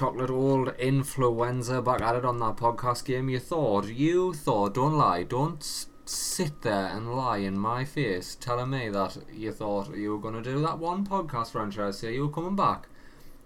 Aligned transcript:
chocolate, 0.00 0.30
old 0.30 0.74
influenza 0.78 1.82
back 1.82 2.00
at 2.00 2.16
it 2.16 2.24
on 2.24 2.38
that 2.38 2.56
podcast 2.56 3.04
game. 3.04 3.28
You 3.28 3.38
thought, 3.38 3.86
you 3.86 4.32
thought, 4.32 4.72
don't 4.72 4.96
lie, 4.96 5.24
don't 5.24 5.62
sit 6.06 6.62
there 6.62 6.86
and 6.86 7.14
lie 7.14 7.36
in 7.36 7.58
my 7.58 7.84
face 7.84 8.34
telling 8.34 8.70
me 8.70 8.88
that 8.88 9.18
you 9.30 9.52
thought 9.52 9.94
you 9.94 10.12
were 10.12 10.18
going 10.18 10.42
to 10.42 10.50
do 10.50 10.58
that 10.62 10.78
one 10.78 11.06
podcast 11.06 11.50
franchise, 11.50 11.98
say 11.98 12.14
you 12.14 12.26
were 12.26 12.32
coming 12.32 12.56
back, 12.56 12.88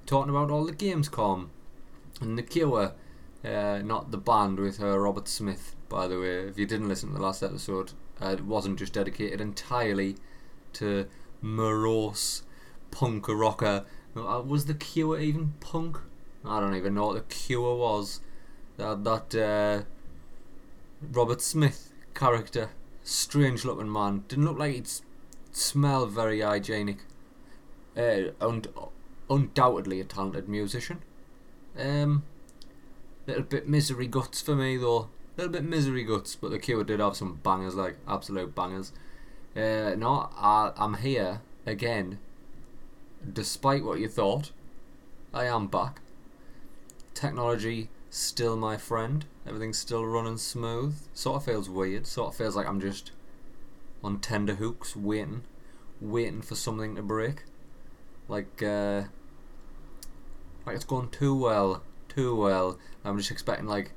talking 0.07 0.31
about 0.31 0.53
all 0.53 0.65
the 0.65 0.73
Gamescom 0.73 1.49
and 2.21 2.39
the 2.39 2.43
Cure, 2.45 2.93
uh, 3.45 3.79
not 3.83 4.13
the 4.13 4.17
band 4.17 4.61
with 4.61 4.81
uh, 4.81 4.97
Robert 4.97 5.27
Smith, 5.27 5.75
by 5.89 6.07
the 6.07 6.21
way. 6.21 6.47
If 6.47 6.57
you 6.57 6.67
didn't 6.67 6.89
listen 6.89 7.09
to 7.09 7.17
the 7.17 7.21
last 7.21 7.43
episode, 7.43 7.95
uh, 8.23 8.29
it 8.29 8.45
wasn't 8.45 8.79
just 8.79 8.93
dedicated 8.93 9.41
entirely 9.41 10.19
to 10.75 11.09
morose 11.43 12.45
punk 12.93 13.27
rocker. 13.27 13.85
Uh, 14.17 14.41
was 14.47 14.67
the 14.67 14.75
Cure 14.75 15.19
even 15.19 15.55
punk? 15.59 15.99
I 16.47 16.61
don't 16.61 16.75
even 16.75 16.95
know 16.95 17.07
what 17.07 17.15
the 17.15 17.35
Cure 17.35 17.77
was. 17.77 18.21
That 18.77 19.05
that 19.05 19.35
uh, 19.35 19.85
Robert 21.13 21.41
Smith 21.41 21.91
character, 22.15 22.71
strange 23.03 23.65
looking 23.65 23.91
man, 23.91 24.25
didn't 24.29 24.45
look 24.45 24.59
like 24.59 24.75
he'd 24.75 24.89
smell 25.53 26.07
very 26.07 26.41
hygienic. 26.41 26.99
Uh, 27.97 28.33
und- 28.41 28.69
undoubtedly 29.31 30.01
a 30.01 30.05
talented 30.05 30.49
musician. 30.49 31.03
Um, 31.79 32.25
little 33.27 33.43
bit 33.45 33.69
misery 33.69 34.07
guts 34.07 34.41
for 34.41 34.55
me 34.55 34.77
though. 34.77 35.09
Little 35.37 35.53
bit 35.53 35.65
misery 35.65 36.05
guts, 36.05 36.37
but 36.37 36.51
the 36.51 36.59
Cure 36.59 36.85
did 36.85 37.01
have 37.01 37.17
some 37.17 37.41
bangers, 37.43 37.75
like 37.75 37.97
absolute 38.07 38.55
bangers. 38.55 38.93
Uh, 39.57 39.95
no, 39.97 40.29
I, 40.37 40.73
I'm 40.77 40.95
here 40.95 41.41
again. 41.67 42.19
Despite 43.33 43.85
what 43.85 44.01
you 44.01 44.09
thought, 44.09 44.51
I 45.33 45.47
am 45.47 45.69
back. 45.69 46.01
Technology 47.15 47.89
still 48.11 48.57
my 48.57 48.77
friend. 48.77 49.25
Everything's 49.47 49.79
still 49.79 50.05
running 50.05 50.37
smooth. 50.37 50.97
Sort 51.15 51.37
of 51.37 51.45
feels 51.45 51.71
weird. 51.71 52.07
Sort 52.07 52.29
of 52.29 52.37
feels 52.37 52.57
like 52.57 52.67
I'm 52.67 52.81
just 52.81 53.13
on 54.03 54.21
tender 54.21 54.57
hooks, 54.57 54.95
waiting, 54.95 55.43
waiting 56.01 56.43
for 56.43 56.55
something 56.55 56.95
to 56.97 57.03
break. 57.03 57.45
Like, 58.29 58.63
uh, 58.63 59.05
like 60.67 60.77
it's 60.77 60.85
going 60.85 61.09
too 61.11 61.35
well, 61.35 61.83
too 62.09 62.35
well. 62.35 62.79
I'm 63.05 63.19
just 63.19 63.31
expecting 63.31 63.67
like, 63.67 63.93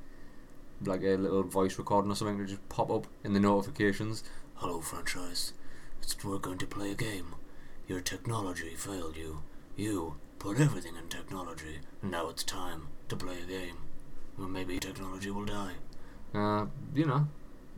like 0.84 1.02
a 1.02 1.16
little 1.16 1.42
voice 1.42 1.78
recording 1.78 2.10
or 2.10 2.14
something 2.14 2.38
to 2.38 2.46
just 2.46 2.68
pop 2.68 2.90
up 2.90 3.06
in 3.24 3.32
the 3.32 3.40
notifications. 3.40 4.24
Hello, 4.54 4.80
franchise. 4.80 5.52
It's, 6.02 6.24
we're 6.24 6.38
going 6.38 6.58
to 6.58 6.66
play 6.66 6.92
a 6.92 6.94
game. 6.94 7.34
Your 7.86 8.00
technology 8.00 8.74
failed 8.76 9.16
you. 9.16 9.42
You 9.76 10.16
put 10.38 10.60
everything 10.60 10.96
in 10.96 11.08
technology, 11.08 11.80
and 12.02 12.10
now 12.10 12.28
it's 12.28 12.44
time 12.44 12.88
to 13.08 13.16
play 13.16 13.36
a 13.42 13.46
game. 13.46 13.76
Well, 14.38 14.48
maybe 14.48 14.78
technology 14.78 15.30
will 15.30 15.44
die. 15.44 15.72
Uh, 16.34 16.66
you 16.94 17.06
know, 17.06 17.28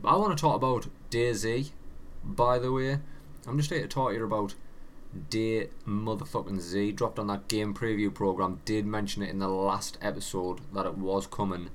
I 0.03 0.15
want 0.15 0.37
to 0.37 0.41
talk 0.41 0.55
about 0.55 0.87
DayZ. 1.09 1.71
By 2.23 2.59
the 2.59 2.71
way, 2.71 2.99
I'm 3.47 3.57
just 3.57 3.71
here 3.71 3.81
to 3.81 3.87
talk 3.87 4.09
to 4.09 4.15
you 4.15 4.23
about 4.23 4.53
Day 5.29 5.69
motherfucking 5.87 6.59
Z. 6.61 6.93
Dropped 6.93 7.19
on 7.19 7.27
that 7.27 7.47
game 7.47 7.73
preview 7.73 8.13
program. 8.13 8.61
Did 8.63 8.85
mention 8.85 9.23
it 9.23 9.29
in 9.29 9.39
the 9.39 9.49
last 9.49 9.97
episode 10.01 10.61
that 10.73 10.85
it 10.85 10.97
was 10.97 11.27
coming. 11.27 11.69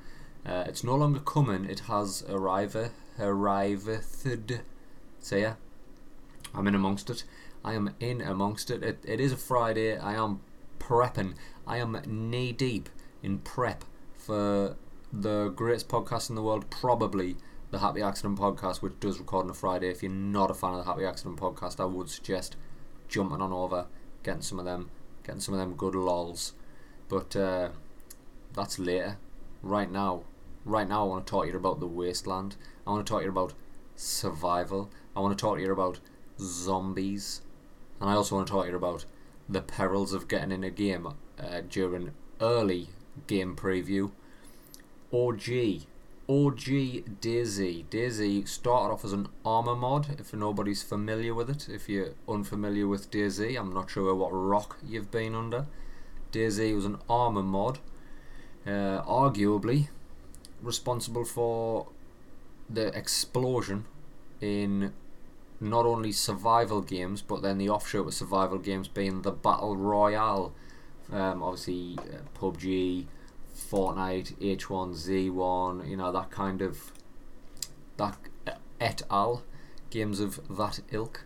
Uh, 0.46 0.64
it's 0.66 0.84
no 0.84 0.94
longer 0.94 1.20
coming. 1.20 1.64
It 1.64 1.80
has 1.80 2.24
arrived. 2.28 2.76
Arrived. 3.18 3.90
So 5.20 5.36
yeah, 5.36 5.54
I'm 6.54 6.66
in 6.68 6.74
amongst 6.74 7.10
it. 7.10 7.24
I 7.64 7.74
am 7.74 7.94
in 7.98 8.20
amongst 8.20 8.70
it. 8.70 8.82
it. 8.82 8.98
It 9.04 9.20
is 9.20 9.32
a 9.32 9.36
Friday. 9.36 9.98
I 9.98 10.14
am 10.14 10.40
prepping. 10.86 11.34
I 11.66 11.78
am 11.78 12.00
knee 12.06 12.52
deep 12.52 12.88
in 13.22 13.38
prep 13.38 13.84
for 14.14 14.76
the 15.12 15.48
greatest 15.48 15.88
podcast 15.88 16.30
in 16.30 16.36
the 16.36 16.42
world, 16.42 16.70
probably 16.70 17.36
the 17.72 17.80
Happy 17.80 18.02
Accident 18.02 18.38
podcast, 18.38 18.82
which 18.82 19.00
does 19.00 19.18
record 19.18 19.46
on 19.46 19.50
a 19.50 19.54
Friday. 19.54 19.90
If 19.90 20.02
you're 20.02 20.12
not 20.12 20.50
a 20.50 20.54
fan 20.54 20.74
of 20.74 20.78
the 20.78 20.84
Happy 20.84 21.04
Accident 21.04 21.40
podcast, 21.40 21.80
I 21.80 21.86
would 21.86 22.08
suggest 22.08 22.56
jumping 23.08 23.40
on 23.40 23.52
over, 23.52 23.86
getting 24.22 24.42
some 24.42 24.60
of 24.60 24.64
them, 24.64 24.90
getting 25.24 25.40
some 25.40 25.54
of 25.54 25.60
them 25.60 25.74
good 25.74 25.96
lols. 25.96 26.52
But 27.08 27.34
uh, 27.34 27.70
that's 28.54 28.78
later. 28.78 29.18
Right 29.62 29.90
now, 29.90 30.22
right 30.64 30.88
now, 30.88 31.02
I 31.04 31.08
want 31.08 31.26
to 31.26 31.30
talk 31.30 31.44
to 31.44 31.50
you 31.50 31.56
about 31.56 31.80
the 31.80 31.88
wasteland. 31.88 32.54
I 32.86 32.90
want 32.90 33.04
to 33.04 33.10
talk 33.10 33.20
to 33.20 33.24
you 33.24 33.30
about 33.32 33.54
survival. 33.96 34.90
I 35.16 35.20
want 35.20 35.36
to 35.36 35.42
talk 35.42 35.56
to 35.56 35.62
you 35.62 35.72
about 35.72 35.98
zombies, 36.38 37.42
and 38.00 38.08
I 38.08 38.12
also 38.12 38.36
want 38.36 38.46
to 38.46 38.52
talk 38.52 38.64
to 38.66 38.70
you 38.70 38.76
about 38.76 39.04
the 39.48 39.62
perils 39.62 40.12
of 40.12 40.28
getting 40.28 40.52
in 40.52 40.64
a 40.64 40.70
game 40.70 41.06
uh, 41.06 41.60
during 41.68 42.12
early 42.40 42.88
game 43.26 43.56
preview. 43.56 44.10
Or 45.10 45.34
OG, 45.34 45.86
OG 46.28 46.64
DayZ. 47.20 47.86
DayZ 47.86 48.48
started 48.48 48.92
off 48.92 49.04
as 49.04 49.12
an 49.12 49.28
ArmA 49.44 49.76
mod. 49.76 50.16
If 50.18 50.34
nobody's 50.34 50.82
familiar 50.82 51.34
with 51.34 51.48
it, 51.48 51.68
if 51.68 51.88
you're 51.88 52.14
unfamiliar 52.28 52.88
with 52.88 53.10
DayZ, 53.10 53.58
I'm 53.58 53.72
not 53.72 53.90
sure 53.90 54.14
what 54.14 54.30
rock 54.30 54.78
you've 54.84 55.10
been 55.10 55.34
under. 55.34 55.66
DayZ 56.32 56.74
was 56.74 56.84
an 56.84 56.98
ArmA 57.08 57.42
mod, 57.42 57.78
uh, 58.66 59.02
arguably 59.02 59.88
responsible 60.60 61.24
for 61.24 61.88
the 62.68 62.86
explosion 62.88 63.84
in 64.40 64.92
not 65.60 65.86
only 65.86 66.12
survival 66.12 66.80
games, 66.80 67.22
but 67.22 67.42
then 67.42 67.58
the 67.58 67.68
offshoot 67.68 68.06
of 68.06 68.14
survival 68.14 68.58
games 68.58 68.88
being 68.88 69.22
the 69.22 69.30
battle 69.30 69.76
royale. 69.76 70.52
Um, 71.12 71.42
obviously, 71.42 71.98
uh, 71.98 72.38
PUBG, 72.38 73.06
Fortnite, 73.56 74.36
H1Z1, 74.38 75.88
you 75.88 75.96
know 75.96 76.12
that 76.12 76.30
kind 76.30 76.60
of 76.60 76.92
that 77.96 78.16
uh, 78.46 78.52
et 78.80 79.02
al. 79.10 79.42
games 79.90 80.20
of 80.20 80.40
that 80.56 80.80
ilk. 80.90 81.24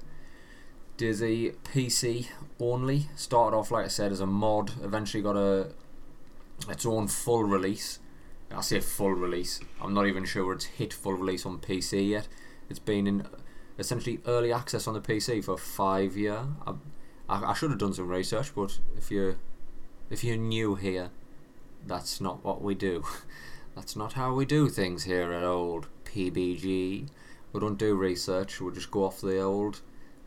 DayZ 0.97 1.57
PC 1.65 2.29
only 2.61 3.09
started 3.17 3.57
off 3.57 3.71
like 3.71 3.87
I 3.87 3.89
said 3.89 4.13
as 4.13 4.21
a 4.21 4.27
mod. 4.27 4.73
Eventually 4.83 5.23
got 5.23 5.37
a 5.37 5.73
its 6.69 6.85
own 6.85 7.09
full 7.09 7.45
release. 7.45 7.99
I 8.55 8.61
say 8.61 8.81
full 8.81 9.13
release. 9.13 9.61
I'm 9.81 9.95
not 9.95 10.07
even 10.07 10.25
sure 10.25 10.53
it's 10.53 10.67
hit 10.67 10.93
full 10.93 11.15
release 11.15 11.47
on 11.47 11.59
PC 11.59 12.09
yet. 12.09 12.29
It's 12.69 12.79
been 12.79 13.07
in 13.07 13.27
essentially 13.81 14.21
early 14.27 14.53
access 14.53 14.87
on 14.87 14.95
the 14.95 15.01
PC 15.01 15.43
for 15.43 15.57
five 15.57 16.17
year. 16.17 16.45
I, 16.67 16.75
I, 17.29 17.51
I 17.51 17.55
should 17.55 17.71
have 17.71 17.79
done 17.79 17.95
some 17.95 18.09
research, 18.09 18.55
but 18.55 18.79
if 18.97 19.11
you 19.11 19.39
if 20.11 20.23
you're 20.23 20.37
new 20.37 20.75
here, 20.75 21.11
that's 21.87 22.21
not 22.21 22.45
what 22.45 22.63
we 22.63 22.75
do. 22.75 23.05
That's 23.77 23.95
not 23.95 24.15
how 24.15 24.35
we 24.35 24.45
do 24.45 24.69
things 24.69 25.05
here 25.05 25.33
at 25.33 25.45
old 25.45 25.87
PBG. 26.05 27.09
We 27.53 27.61
don't 27.61 27.79
do 27.79 27.95
research. 27.95 28.61
We 28.61 28.73
just 28.73 28.91
go 28.91 29.05
off 29.05 29.21
the 29.21 29.41
old 29.41 29.81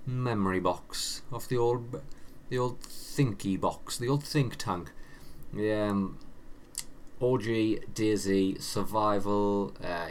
memory 0.08 0.62
box, 0.62 1.24
off 1.32 1.50
the 1.50 1.58
old 1.58 2.02
the 2.50 2.58
old 2.58 2.80
thinky 2.80 3.60
box, 3.60 3.98
the 3.98 4.08
old 4.08 4.24
think 4.24 4.56
tank. 4.56 4.92
Yeah. 5.54 5.90
Um, 5.90 6.18
OG, 7.22 7.44
DayZ, 7.94 8.62
survival, 8.62 9.74
uh, 9.84 10.08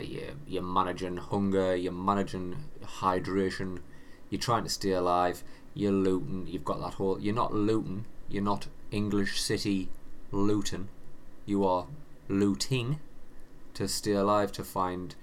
you're 0.46 0.62
managing 0.62 1.18
hunger, 1.18 1.74
you're 1.76 1.92
managing 1.92 2.56
hydration, 2.82 3.80
you're 4.30 4.40
trying 4.40 4.64
to 4.64 4.70
stay 4.70 4.92
alive, 4.92 5.42
you're 5.74 5.92
looting, 5.92 6.46
you've 6.46 6.64
got 6.64 6.80
that 6.80 6.94
whole. 6.94 7.20
You're 7.20 7.34
not 7.34 7.54
looting, 7.54 8.06
you're 8.28 8.42
not 8.42 8.68
English 8.90 9.40
City 9.40 9.88
looting, 10.30 10.88
you 11.46 11.64
are 11.64 11.86
looting 12.28 13.00
to 13.74 13.88
stay 13.88 14.12
alive, 14.12 14.52
to 14.52 14.64
find 14.64 15.14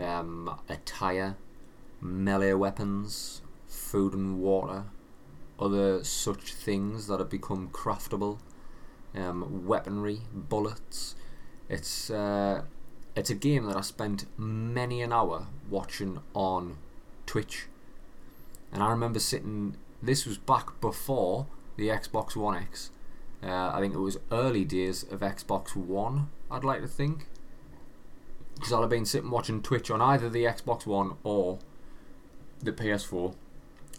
um, 0.00 0.58
attire, 0.68 1.36
melee 2.00 2.52
weapons, 2.52 3.42
food 3.68 4.14
and 4.14 4.40
water, 4.40 4.84
other 5.58 6.02
such 6.02 6.52
things 6.52 7.06
that 7.06 7.20
have 7.20 7.30
become 7.30 7.68
craftable 7.68 8.38
um, 9.14 9.66
weaponry, 9.66 10.20
bullets. 10.32 11.14
It's 11.68 12.10
uh, 12.10 12.62
it's 13.16 13.30
a 13.30 13.34
game 13.34 13.64
that 13.66 13.76
I 13.76 13.80
spent 13.80 14.26
many 14.38 15.02
an 15.02 15.12
hour 15.12 15.46
watching 15.68 16.20
on 16.34 16.76
Twitch, 17.26 17.66
and 18.72 18.82
I 18.82 18.90
remember 18.90 19.18
sitting. 19.18 19.76
This 20.02 20.24
was 20.24 20.38
back 20.38 20.80
before 20.80 21.46
the 21.76 21.88
Xbox 21.88 22.36
One 22.36 22.56
X. 22.56 22.90
Uh, 23.42 23.70
I 23.72 23.80
think 23.80 23.94
it 23.94 23.98
was 23.98 24.18
early 24.30 24.64
days 24.64 25.02
of 25.04 25.20
Xbox 25.20 25.74
One. 25.74 26.30
I'd 26.50 26.64
like 26.64 26.80
to 26.82 26.88
think 26.88 27.26
because 28.54 28.72
I'd 28.72 28.80
have 28.80 28.90
been 28.90 29.06
sitting 29.06 29.30
watching 29.30 29.62
Twitch 29.62 29.90
on 29.90 30.00
either 30.02 30.28
the 30.28 30.44
Xbox 30.44 30.86
One 30.86 31.16
or 31.24 31.58
the 32.62 32.72
PS4, 32.72 33.34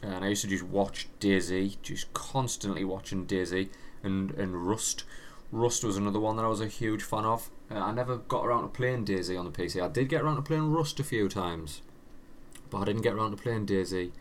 and 0.04 0.24
I 0.24 0.30
used 0.30 0.44
to 0.44 0.48
just 0.48 0.64
watch 0.64 1.08
DayZ, 1.20 1.82
just 1.82 2.14
constantly 2.14 2.84
watching 2.84 3.26
DayZ 3.26 3.70
and 4.04 4.32
and 4.32 4.68
Rust. 4.68 5.04
Rust 5.52 5.84
was 5.84 5.98
another 5.98 6.20
one 6.20 6.38
that 6.38 6.46
I 6.46 6.48
was 6.48 6.62
a 6.62 6.68
huge 6.68 7.04
fan 7.04 7.26
of. 7.26 7.50
Uh, 7.70 7.76
I 7.76 7.92
never 7.92 8.18
got 8.18 8.46
around 8.46 8.64
to 8.64 8.70
playing 8.70 9.06
DayZ 9.06 9.38
on 9.38 9.46
the 9.46 9.52
PC. 9.52 9.84
I 9.84 9.90
did 9.90 10.10
get 10.10 10.22
around 10.22 10.38
to 10.38 10.42
playing 10.42 10.72
Rust 10.72 11.00
a 11.00 11.04
few 11.04 11.28
times, 11.28 11.82
but 12.70 12.80
I 12.80 12.86
didn't 12.86 13.02
get 13.02 13.14
around 13.14 13.32
to 13.32 13.38
playing 13.38 13.66
DayZ. 13.66 14.12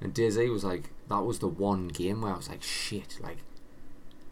And 0.00 0.14
DayZ 0.14 0.50
was 0.52 0.62
like 0.62 0.90
that 1.08 1.24
was 1.24 1.40
the 1.40 1.48
one 1.48 1.88
game 1.88 2.20
where 2.20 2.32
I 2.32 2.36
was 2.36 2.48
like, 2.48 2.62
shit, 2.62 3.18
like 3.20 3.38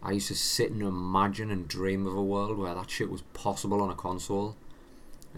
I 0.01 0.11
used 0.11 0.29
to 0.29 0.35
sit 0.35 0.71
and 0.71 0.81
imagine 0.81 1.51
and 1.51 1.67
dream 1.67 2.07
of 2.07 2.15
a 2.15 2.23
world 2.23 2.57
where 2.57 2.73
that 2.73 2.89
shit 2.89 3.09
was 3.09 3.21
possible 3.33 3.81
on 3.81 3.89
a 3.89 3.95
console. 3.95 4.55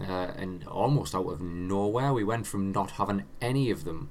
Uh, 0.00 0.32
and 0.36 0.64
almost 0.66 1.14
out 1.14 1.26
of 1.26 1.40
nowhere, 1.40 2.12
we 2.12 2.24
went 2.24 2.46
from 2.46 2.72
not 2.72 2.92
having 2.92 3.24
any 3.40 3.70
of 3.70 3.84
them 3.84 4.10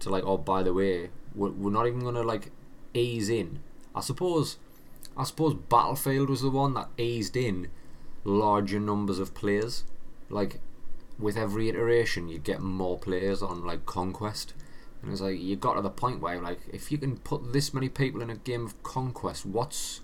to 0.00 0.08
like, 0.08 0.24
oh, 0.24 0.38
by 0.38 0.62
the 0.62 0.72
way, 0.72 1.10
we're, 1.34 1.50
we're 1.50 1.70
not 1.70 1.86
even 1.86 2.00
gonna 2.00 2.22
like 2.22 2.50
ease 2.94 3.28
in. 3.28 3.60
I 3.94 4.00
suppose, 4.00 4.56
I 5.18 5.24
suppose 5.24 5.54
Battlefield 5.54 6.30
was 6.30 6.42
the 6.42 6.50
one 6.50 6.74
that 6.74 6.88
eased 6.96 7.36
in 7.36 7.68
larger 8.22 8.78
numbers 8.78 9.18
of 9.18 9.34
players. 9.34 9.82
Like 10.30 10.60
with 11.18 11.36
every 11.36 11.68
iteration, 11.68 12.28
you 12.28 12.38
get 12.38 12.60
more 12.60 12.98
players 12.98 13.42
on 13.42 13.66
like 13.66 13.84
Conquest, 13.84 14.54
and 15.02 15.10
it's 15.10 15.20
like 15.20 15.40
you 15.40 15.56
got 15.56 15.74
to 15.74 15.82
the 15.82 15.90
point 15.90 16.20
where 16.20 16.40
like 16.40 16.60
if 16.72 16.92
you 16.92 16.98
can 16.98 17.16
put 17.18 17.52
this 17.52 17.74
many 17.74 17.88
people 17.88 18.22
in 18.22 18.30
a 18.30 18.36
game 18.36 18.64
of 18.64 18.80
Conquest, 18.84 19.44
what's 19.44 20.00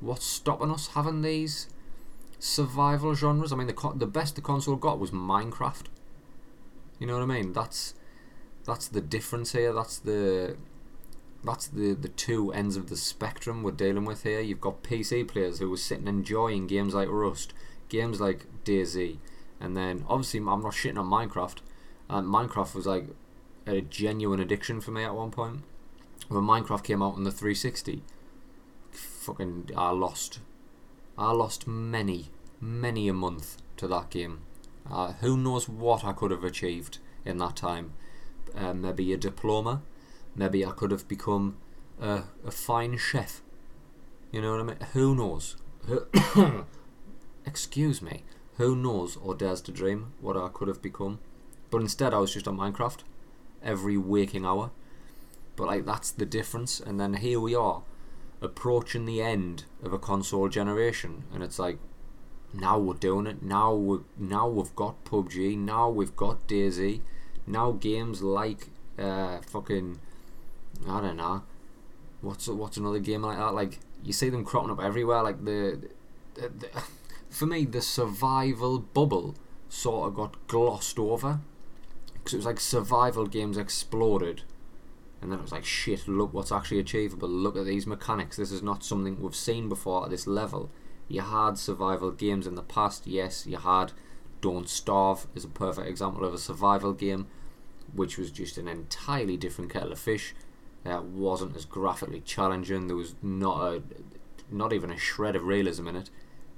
what's 0.00 0.24
stopping 0.24 0.70
us 0.70 0.88
having 0.88 1.20
these 1.20 1.68
survival 2.38 3.14
genres? 3.14 3.52
I 3.52 3.56
mean, 3.56 3.66
the 3.66 3.92
the 3.94 4.06
best 4.06 4.36
the 4.36 4.40
console 4.40 4.76
got 4.76 4.98
was 4.98 5.10
Minecraft. 5.10 5.86
You 6.98 7.06
know 7.06 7.14
what 7.18 7.22
I 7.22 7.26
mean? 7.26 7.52
That's 7.52 7.92
that's 8.64 8.88
the 8.88 9.02
difference 9.02 9.52
here. 9.52 9.74
That's 9.74 9.98
the 9.98 10.56
that's 11.46 11.68
the 11.68 11.94
the 11.94 12.08
two 12.08 12.52
ends 12.52 12.76
of 12.76 12.88
the 12.88 12.96
spectrum 12.96 13.62
we're 13.62 13.70
dealing 13.72 14.04
with 14.04 14.24
here. 14.24 14.40
You've 14.40 14.60
got 14.60 14.82
PC 14.82 15.26
players 15.28 15.58
who 15.58 15.72
are 15.72 15.76
sitting 15.78 16.08
enjoying 16.08 16.66
games 16.66 16.94
like 16.94 17.08
Rust, 17.08 17.54
games 17.88 18.20
like 18.20 18.46
DayZ, 18.64 19.18
and 19.60 19.76
then 19.76 20.04
obviously 20.08 20.40
I'm 20.40 20.62
not 20.62 20.72
shitting 20.72 20.98
on 20.98 21.06
Minecraft. 21.06 21.58
And 22.08 22.28
Minecraft 22.28 22.74
was 22.74 22.86
like 22.86 23.06
a 23.66 23.80
genuine 23.80 24.40
addiction 24.40 24.80
for 24.80 24.90
me 24.90 25.04
at 25.04 25.14
one 25.14 25.30
point. 25.30 25.62
When 26.28 26.42
Minecraft 26.42 26.84
came 26.84 27.02
out 27.02 27.14
on 27.14 27.24
the 27.24 27.30
360, 27.30 28.02
fucking 28.90 29.70
I 29.76 29.90
lost, 29.90 30.40
I 31.18 31.32
lost 31.32 31.66
many, 31.66 32.26
many 32.60 33.08
a 33.08 33.12
month 33.12 33.56
to 33.76 33.88
that 33.88 34.10
game. 34.10 34.40
Uh, 34.90 35.12
who 35.14 35.36
knows 35.36 35.68
what 35.68 36.04
I 36.04 36.12
could 36.12 36.30
have 36.30 36.44
achieved 36.44 36.98
in 37.24 37.38
that 37.38 37.56
time? 37.56 37.92
Uh, 38.56 38.72
maybe 38.72 39.12
a 39.12 39.16
diploma. 39.16 39.82
Maybe 40.36 40.64
I 40.64 40.70
could 40.70 40.90
have 40.90 41.08
become 41.08 41.56
a, 42.00 42.24
a 42.44 42.50
fine 42.50 42.96
chef. 42.98 43.42
You 44.30 44.42
know 44.42 44.52
what 44.52 44.60
I 44.60 44.64
mean? 44.64 44.76
Who 44.92 45.14
knows? 45.14 45.56
Excuse 47.46 48.02
me. 48.02 48.24
Who 48.56 48.74
knows 48.74 49.16
or 49.16 49.34
dares 49.34 49.60
to 49.62 49.72
dream 49.72 50.12
what 50.20 50.36
I 50.36 50.48
could 50.48 50.68
have 50.68 50.82
become? 50.82 51.20
But 51.70 51.80
instead, 51.80 52.14
I 52.14 52.18
was 52.18 52.32
just 52.32 52.48
on 52.48 52.56
Minecraft 52.56 53.00
every 53.62 53.96
waking 53.96 54.44
hour. 54.44 54.70
But 55.56 55.66
like 55.66 55.86
that's 55.86 56.10
the 56.10 56.26
difference. 56.26 56.80
And 56.80 57.00
then 57.00 57.14
here 57.14 57.40
we 57.40 57.54
are, 57.54 57.82
approaching 58.40 59.06
the 59.06 59.22
end 59.22 59.64
of 59.82 59.92
a 59.92 59.98
console 59.98 60.48
generation, 60.48 61.24
and 61.32 61.42
it's 61.42 61.58
like 61.58 61.78
now 62.52 62.78
we're 62.78 62.94
doing 62.94 63.26
it. 63.26 63.42
Now 63.42 63.74
we 63.74 63.98
now 64.18 64.48
we've 64.48 64.74
got 64.76 65.04
PUBG. 65.04 65.56
Now 65.58 65.88
we've 65.88 66.16
got 66.16 66.46
DayZ. 66.46 67.00
Now 67.46 67.72
games 67.72 68.22
like 68.22 68.68
uh, 68.98 69.38
fucking 69.46 70.00
I 70.88 71.00
don't 71.00 71.16
know. 71.16 71.42
What's 72.20 72.48
what's 72.48 72.76
another 72.76 72.98
game 72.98 73.22
like 73.22 73.38
that? 73.38 73.54
Like 73.54 73.78
you 74.02 74.12
see 74.12 74.28
them 74.28 74.44
cropping 74.44 74.70
up 74.70 74.82
everywhere. 74.82 75.22
Like 75.22 75.44
the, 75.44 75.88
the, 76.34 76.48
the 76.48 76.68
for 77.28 77.46
me, 77.46 77.64
the 77.64 77.82
survival 77.82 78.78
bubble 78.78 79.34
sort 79.68 80.08
of 80.08 80.14
got 80.14 80.46
glossed 80.48 80.98
over 80.98 81.40
because 82.14 82.34
it 82.34 82.38
was 82.38 82.46
like 82.46 82.60
survival 82.60 83.26
games 83.26 83.56
exploded, 83.56 84.42
and 85.20 85.30
then 85.30 85.38
it 85.38 85.42
was 85.42 85.52
like 85.52 85.64
shit. 85.64 86.08
Look 86.08 86.32
what's 86.32 86.52
actually 86.52 86.80
achievable. 86.80 87.28
Look 87.28 87.56
at 87.56 87.66
these 87.66 87.86
mechanics. 87.86 88.36
This 88.36 88.52
is 88.52 88.62
not 88.62 88.84
something 88.84 89.20
we've 89.20 89.34
seen 89.34 89.68
before 89.68 90.04
at 90.04 90.10
this 90.10 90.26
level. 90.26 90.70
You 91.08 91.20
had 91.20 91.56
survival 91.56 92.10
games 92.10 92.46
in 92.46 92.56
the 92.56 92.62
past. 92.62 93.06
Yes, 93.06 93.46
you 93.46 93.58
had 93.58 93.92
Don't 94.40 94.68
Starve 94.68 95.26
is 95.34 95.44
a 95.44 95.48
perfect 95.48 95.86
example 95.88 96.24
of 96.24 96.34
a 96.34 96.38
survival 96.38 96.92
game, 96.92 97.28
which 97.94 98.18
was 98.18 98.30
just 98.32 98.58
an 98.58 98.66
entirely 98.66 99.36
different 99.36 99.72
kettle 99.72 99.92
of 99.92 99.98
fish. 99.98 100.34
That 100.86 101.04
wasn't 101.04 101.56
as 101.56 101.64
graphically 101.64 102.20
challenging. 102.20 102.86
There 102.86 102.96
was 102.96 103.14
not 103.22 103.60
a, 103.60 103.82
not 104.50 104.72
even 104.72 104.90
a 104.90 104.98
shred 104.98 105.36
of 105.36 105.44
realism 105.44 105.88
in 105.88 105.96
it 105.96 106.10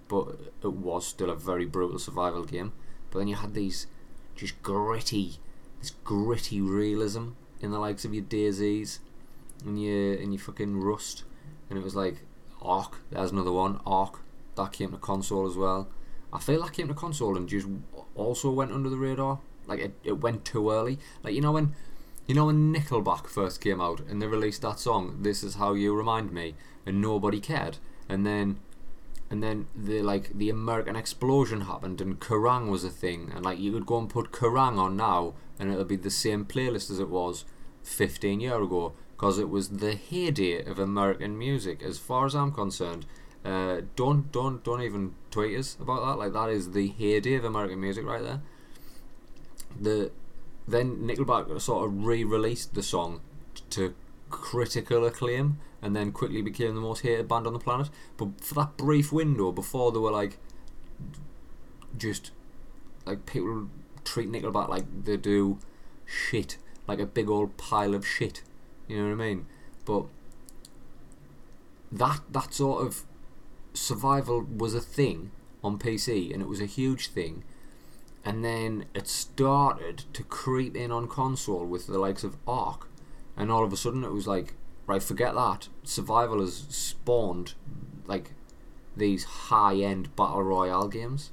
but 0.09 0.39
it 0.63 0.73
was 0.73 1.07
still 1.07 1.31
a 1.31 1.37
very 1.37 1.67
brutal 1.67 1.99
survival 1.99 2.45
game. 2.45 2.73
But 3.11 3.21
then 3.21 3.29
you 3.29 3.37
had 3.37 3.55
these 3.55 3.87
just 4.35 4.61
gritty, 4.63 5.37
this 5.79 5.93
gritty 6.05 6.61
realism 6.61 7.31
in 7.61 7.71
the 7.71 7.79
likes 7.79 8.05
of 8.05 8.15
your 8.15 8.25
DayZs 8.25 8.99
and 9.65 9.81
your 9.81 10.15
and 10.15 10.33
your 10.33 10.41
fucking 10.41 10.81
Rust, 10.81 11.25
and 11.69 11.79
it 11.79 11.85
was 11.85 11.95
like 11.95 12.23
Ark. 12.63 12.97
There's 13.11 13.33
another 13.33 13.53
one, 13.53 13.81
Ark. 13.87 14.21
That 14.57 14.73
came 14.73 14.91
to 14.91 14.97
console 14.97 15.47
as 15.47 15.57
well. 15.57 15.89
I 16.33 16.41
feel 16.41 16.63
that 16.63 16.73
came 16.73 16.89
to 16.89 16.95
console 16.95 17.37
and 17.37 17.49
just 17.49 17.67
also 18.15 18.51
went 18.51 18.73
under 18.73 18.89
the 18.89 18.97
radar. 18.97 19.39
Like 19.67 19.81
it, 19.81 19.93
it 20.03 20.21
went 20.21 20.45
too 20.45 20.71
early. 20.71 20.99
Like 21.23 21.35
you 21.35 21.41
know 21.41 21.53
when 21.53 21.75
you 22.29 22.35
know 22.35 22.45
when 22.45 22.75
Nickelback 22.75 23.27
first 23.27 23.63
came 23.63 23.81
out 23.81 24.01
and 24.01 24.21
they 24.21 24.27
released 24.27 24.61
that 24.63 24.79
song, 24.79 25.19
This 25.23 25.43
Is 25.43 25.55
How 25.55 25.73
You 25.73 25.95
Remind 25.95 26.31
Me, 26.31 26.55
and 26.85 27.01
nobody 27.01 27.41
cared. 27.41 27.79
And 28.07 28.27
then 28.27 28.61
and 29.31 29.43
then 29.43 29.67
the 29.75 30.03
like 30.03 30.37
the 30.37 30.51
American 30.51 30.95
explosion 30.95 31.63
happened 31.63 32.01
and 32.03 32.21
Kerrang 32.21 32.69
was 32.71 32.85
a 32.85 32.91
thing. 32.91 33.33
And 33.35 33.45
like 33.45 33.59
you 33.59 33.73
could 33.73 33.87
go 33.87 33.99
and 33.99 34.11
put 34.11 34.31
Kerrang 34.31 34.79
on 34.79 34.97
now 34.97 35.35
and 35.59 35.73
it'll 35.73 35.85
be 35.85 35.97
the 35.97 36.11
same 36.11 36.45
playlist 36.45 36.91
as 36.91 37.01
it 37.01 37.09
was 37.09 37.47
15 37.83 38.41
year 38.41 38.63
ago 38.63 38.93
because 39.13 39.39
it 39.39 39.49
was 39.49 39.71
the 39.71 39.95
heyday 39.95 40.63
of 40.65 40.79
American 40.79 41.37
music 41.37 41.83
as 41.83 41.99
far 41.99 42.27
as 42.27 42.35
I'm 42.35 42.53
concerned. 42.53 43.07
Uh, 43.43 43.81
don't 43.97 44.31
don't 44.33 44.63
don't 44.63 44.83
even 44.83 45.15
tweet 45.31 45.59
us 45.59 45.77
about 45.81 46.05
that. 46.05 46.19
Like 46.19 46.35
that 46.35 46.51
is 46.51 46.73
the 46.73 46.89
heyday 46.89 47.35
of 47.35 47.45
American 47.45 47.81
music 47.81 48.05
right 48.05 48.23
there. 48.23 48.43
The 49.81 50.11
then 50.69 50.99
Nickelback 50.99 51.61
sort 51.61 51.87
of 51.87 52.05
re-released 52.05 52.75
the 52.75 52.83
song 52.83 53.21
to 53.71 53.95
critical 54.31 55.05
acclaim 55.07 55.59
and 55.81 55.97
then 55.97 56.13
quickly 56.13 56.43
became 56.43 56.75
the 56.75 56.81
most 56.81 57.01
hated 57.01 57.29
band 57.29 57.47
on 57.47 57.53
the 57.53 57.59
planet. 57.59 57.89
But 58.17 58.41
for 58.43 58.55
that 58.55 58.77
brief 58.77 59.13
window 59.13 59.53
before 59.53 59.93
they 59.93 59.99
were 59.99 60.11
like 60.11 60.39
just 61.97 62.33
like 63.07 63.27
people 63.27 63.69
treat 64.05 64.31
Nickelback 64.31 64.69
like 64.69 65.05
they 65.05 65.17
do 65.17 65.59
shit, 66.05 66.59
like 66.87 66.99
a 66.99 67.07
big 67.07 67.29
old 67.29 67.57
pile 67.57 67.95
of 67.95 68.07
shit. 68.07 68.43
You 68.87 68.99
know 68.99 69.05
what 69.17 69.25
I 69.25 69.29
mean? 69.29 69.47
But 69.85 70.05
that 71.91 72.21
that 72.31 72.53
sort 72.55 72.87
of 72.87 73.05
survival 73.73 74.43
was 74.43 74.75
a 74.75 74.81
thing 74.81 75.31
on 75.65 75.79
PC 75.79 76.33
and 76.33 76.43
it 76.43 76.49
was 76.49 76.61
a 76.61 76.67
huge 76.67 77.09
thing. 77.09 77.45
And 78.25 78.45
then 78.45 78.87
it 78.95 79.09
started 79.09 80.05
to 80.13 80.23
creep 80.23 80.77
in 80.77 80.91
on 80.91 81.09
console 81.09 81.65
with 81.65 81.87
the 81.87 81.99
likes 81.99 82.25
of 82.25 82.37
Ark 82.47 82.89
and 83.39 83.53
all 83.53 83.65
of 83.65 83.73
a 83.73 83.77
sudden 83.77 84.03
it 84.03 84.13
was 84.13 84.27
like, 84.27 84.55
right, 84.87 85.03
forget 85.03 85.35
that. 85.35 85.69
Survival 85.85 86.41
has 86.41 86.65
spawned 86.69 87.55
like 88.07 88.33
these 88.97 89.25
high 89.25 89.77
end 89.77 90.15
battle 90.17 90.43
royale 90.43 90.89
games, 90.89 91.31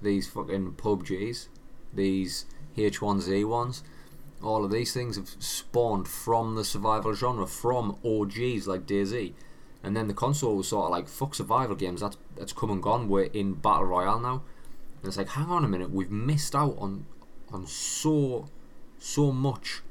these 0.00 0.28
fucking 0.28 0.74
PUBGs, 0.74 1.48
these 1.92 2.46
H1Z1s. 2.76 3.82
All 4.40 4.64
of 4.64 4.70
these 4.70 4.94
things 4.94 5.16
have 5.16 5.30
spawned 5.40 6.06
from 6.06 6.54
the 6.54 6.64
survival 6.64 7.12
genre, 7.14 7.46
from 7.46 7.98
OGs 8.04 8.68
like 8.68 8.86
DayZ. 8.86 9.32
And 9.82 9.96
then 9.96 10.06
the 10.06 10.14
console 10.14 10.56
was 10.56 10.68
sort 10.68 10.86
of 10.86 10.90
like, 10.92 11.08
fuck 11.08 11.34
survival 11.34 11.74
games, 11.74 12.00
that's, 12.02 12.16
that's 12.36 12.52
come 12.52 12.70
and 12.70 12.82
gone, 12.82 13.08
we're 13.08 13.24
in 13.24 13.54
Battle 13.54 13.84
Royale 13.84 14.20
now. 14.20 14.42
And 15.04 15.10
it's 15.10 15.18
like, 15.18 15.28
hang 15.28 15.50
on 15.50 15.66
a 15.66 15.68
minute, 15.68 15.90
we've 15.90 16.10
missed 16.10 16.54
out 16.54 16.78
on 16.78 17.04
on 17.52 17.66
so 17.66 18.48
so 18.98 19.32
much 19.32 19.82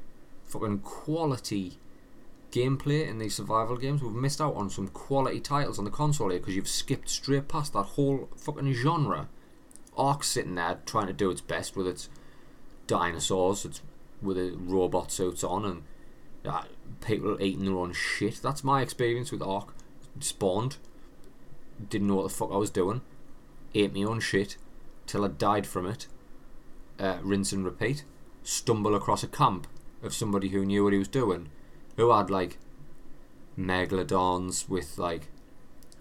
fucking 0.44 0.80
quality 0.80 1.78
gameplay 2.50 3.06
in 3.08 3.18
these 3.18 3.36
survival 3.36 3.76
games. 3.76 4.02
We've 4.02 4.10
missed 4.10 4.40
out 4.40 4.56
on 4.56 4.70
some 4.70 4.88
quality 4.88 5.38
titles 5.38 5.78
on 5.78 5.84
the 5.84 5.92
console 5.92 6.30
here 6.30 6.40
because 6.40 6.56
you've 6.56 6.66
skipped 6.66 7.08
straight 7.08 7.46
past 7.46 7.74
that 7.74 7.84
whole 7.84 8.28
fucking 8.36 8.72
genre. 8.72 9.28
Ark's 9.96 10.26
sitting 10.26 10.56
there 10.56 10.80
trying 10.84 11.06
to 11.06 11.12
do 11.12 11.30
its 11.30 11.40
best 11.40 11.76
with 11.76 11.86
its 11.86 12.08
dinosaurs, 12.88 13.64
its 13.64 13.82
with 14.20 14.36
its 14.36 14.56
robot 14.56 15.12
suits 15.12 15.44
on, 15.44 15.64
and 15.64 15.82
uh, 16.44 16.64
people 17.06 17.40
eating 17.40 17.66
their 17.66 17.76
own 17.76 17.92
shit. 17.92 18.40
That's 18.42 18.64
my 18.64 18.82
experience 18.82 19.30
with 19.30 19.42
Ark. 19.42 19.76
Spawned, 20.18 20.78
didn't 21.88 22.08
know 22.08 22.16
what 22.16 22.24
the 22.24 22.34
fuck 22.34 22.50
I 22.50 22.56
was 22.56 22.70
doing, 22.70 23.00
ate 23.76 23.94
my 23.94 24.02
own 24.02 24.18
shit 24.18 24.56
till 25.06 25.24
I 25.24 25.28
died 25.28 25.66
from 25.66 25.86
it. 25.86 26.06
Uh, 26.98 27.18
rinse 27.22 27.52
and 27.52 27.64
repeat. 27.64 28.04
Stumble 28.42 28.94
across 28.94 29.22
a 29.22 29.28
camp 29.28 29.66
of 30.02 30.14
somebody 30.14 30.48
who 30.48 30.64
knew 30.64 30.84
what 30.84 30.92
he 30.92 30.98
was 30.98 31.08
doing, 31.08 31.50
who 31.96 32.10
had 32.12 32.30
like 32.30 32.58
megalodons 33.58 34.68
with 34.68 34.98
like 34.98 35.28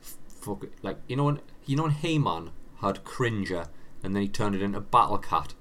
fuck 0.01 0.65
like 0.81 0.97
you 1.07 1.15
know 1.15 1.25
when 1.25 1.39
you 1.65 1.75
know 1.75 1.83
when 1.83 1.91
He-Man 1.91 2.49
had 2.81 3.03
Cringer 3.03 3.67
and 4.03 4.15
then 4.15 4.21
he 4.21 4.27
turned 4.27 4.55
it 4.55 4.61
into 4.61 4.81
Battle 4.81 5.17
Cat. 5.17 5.53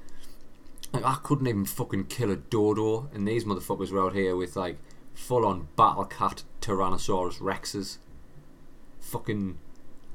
Like 0.93 1.05
I 1.05 1.19
couldn't 1.23 1.47
even 1.47 1.65
fucking 1.65 2.07
kill 2.07 2.31
a 2.31 2.37
dodo, 2.37 3.09
and 3.15 3.27
these 3.27 3.45
motherfuckers 3.45 3.91
were 3.91 4.05
out 4.05 4.15
here 4.15 4.37
with 4.37 4.57
like 4.57 4.79
full 5.15 5.47
on 5.47 5.69
Battle 5.77 6.05
Cat 6.05 6.43
Tyrannosaurus 6.61 7.39
Rexes. 7.39 7.99
fucking 9.01 9.59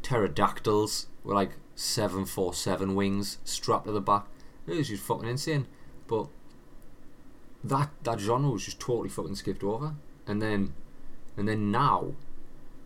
pterodactyls 0.03 1.07
with 1.23 1.35
like 1.35 1.51
747 1.77 2.95
wings 2.95 3.37
strapped 3.43 3.85
to 3.85 3.91
the 3.91 4.01
back. 4.01 4.25
It 4.65 4.75
was 4.75 4.89
just 4.89 5.03
fucking 5.03 5.29
insane. 5.29 5.67
But 6.07 6.27
that 7.63 7.91
that 8.03 8.19
genre 8.19 8.49
was 8.49 8.65
just 8.65 8.79
totally 8.79 9.09
fucking 9.09 9.35
skipped 9.35 9.63
over. 9.63 9.93
And 10.25 10.41
then 10.41 10.73
and 11.37 11.47
then 11.47 11.71
now, 11.71 12.13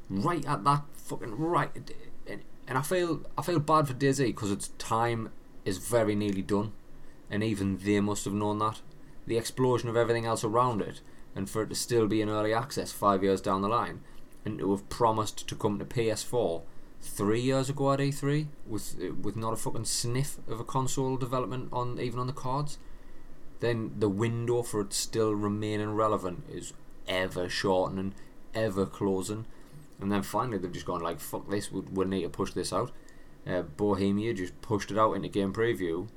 right 0.09 0.45
at 0.45 0.65
that 0.65 0.83
fucking 0.93 1.37
right, 1.37 1.71
and, 2.27 2.43
and 2.67 2.77
I 2.77 2.81
feel 2.81 3.21
I 3.37 3.41
feel 3.41 3.59
bad 3.59 3.87
for 3.87 3.93
DayZ 3.93 4.25
because 4.25 4.51
its 4.51 4.67
time 4.77 5.31
is 5.63 5.77
very 5.77 6.13
nearly 6.13 6.41
done, 6.41 6.73
and 7.29 7.43
even 7.43 7.77
they 7.77 8.01
must 8.01 8.25
have 8.25 8.33
known 8.33 8.59
that. 8.59 8.81
The 9.25 9.37
explosion 9.37 9.87
of 9.87 9.95
everything 9.95 10.25
else 10.25 10.43
around 10.43 10.81
it, 10.81 10.99
and 11.33 11.49
for 11.49 11.61
it 11.61 11.69
to 11.69 11.75
still 11.75 12.07
be 12.07 12.21
in 12.21 12.27
early 12.27 12.53
access 12.53 12.91
five 12.91 13.23
years 13.23 13.39
down 13.39 13.61
the 13.61 13.69
line, 13.69 14.01
and 14.43 14.59
to 14.59 14.71
have 14.71 14.89
promised 14.89 15.47
to 15.47 15.55
come 15.55 15.79
to 15.79 15.85
PS4 15.85 16.63
three 17.01 17.41
years 17.41 17.69
ago 17.69 17.91
at 17.91 17.99
E3 17.99 18.47
with 18.67 18.95
with 19.21 19.35
not 19.35 19.53
a 19.53 19.57
fucking 19.57 19.85
sniff 19.85 20.37
of 20.47 20.59
a 20.59 20.63
console 20.63 21.17
development 21.17 21.69
on 21.73 21.99
even 21.99 22.19
on 22.19 22.27
the 22.27 22.33
cards, 22.33 22.77
then 23.59 23.91
the 23.97 24.09
window 24.09 24.63
for 24.63 24.81
it 24.81 24.93
still 24.93 25.33
remaining 25.33 25.93
relevant 25.93 26.43
is 26.51 26.73
ever 27.07 27.49
shortening, 27.49 28.13
ever 28.53 28.85
closing. 28.85 29.45
And 29.99 30.11
then 30.11 30.23
finally 30.23 30.57
they've 30.57 30.71
just 30.71 30.85
gone 30.85 31.01
like, 31.01 31.19
fuck 31.19 31.49
this, 31.49 31.71
we, 31.71 31.81
we 31.81 32.05
need 32.05 32.23
to 32.23 32.29
push 32.29 32.53
this 32.53 32.73
out. 32.73 32.91
Uh, 33.45 33.61
Bohemia 33.61 34.33
just 34.33 34.59
pushed 34.61 34.91
it 34.91 34.97
out 34.97 35.13
into 35.13 35.27
game 35.27 35.53
preview. 35.53 36.07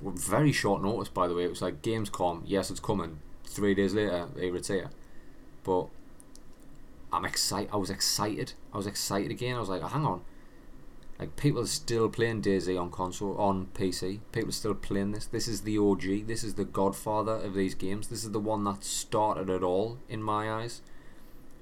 With 0.00 0.18
very 0.18 0.52
short 0.52 0.82
notice, 0.82 1.08
by 1.08 1.26
the 1.26 1.34
way. 1.34 1.44
It 1.44 1.50
was 1.50 1.62
like 1.62 1.82
Gamescom, 1.82 2.42
yes, 2.44 2.70
it's 2.70 2.80
coming. 2.80 3.20
Three 3.44 3.74
days 3.74 3.94
later, 3.94 4.28
here 4.38 4.56
it's 4.56 4.68
here. 4.68 4.90
But 5.64 5.88
I'm 7.16 7.24
excited. 7.24 7.70
I 7.72 7.76
was 7.76 7.88
excited. 7.88 8.52
I 8.74 8.76
was 8.76 8.86
excited 8.86 9.30
again. 9.30 9.56
I 9.56 9.60
was 9.60 9.70
like, 9.70 9.82
hang 9.82 10.04
on. 10.04 10.20
Like 11.18 11.34
people 11.36 11.62
are 11.62 11.66
still 11.66 12.10
playing 12.10 12.42
DayZ 12.42 12.78
on 12.78 12.90
console, 12.90 13.38
on 13.38 13.68
PC. 13.72 14.20
People 14.32 14.50
are 14.50 14.52
still 14.52 14.74
playing 14.74 15.12
this. 15.12 15.24
This 15.24 15.48
is 15.48 15.62
the 15.62 15.78
OG. 15.78 16.26
This 16.26 16.44
is 16.44 16.54
the 16.54 16.66
Godfather 16.66 17.32
of 17.32 17.54
these 17.54 17.74
games. 17.74 18.08
This 18.08 18.22
is 18.22 18.32
the 18.32 18.40
one 18.40 18.64
that 18.64 18.84
started 18.84 19.48
it 19.48 19.62
all 19.62 19.96
in 20.10 20.22
my 20.22 20.52
eyes. 20.52 20.82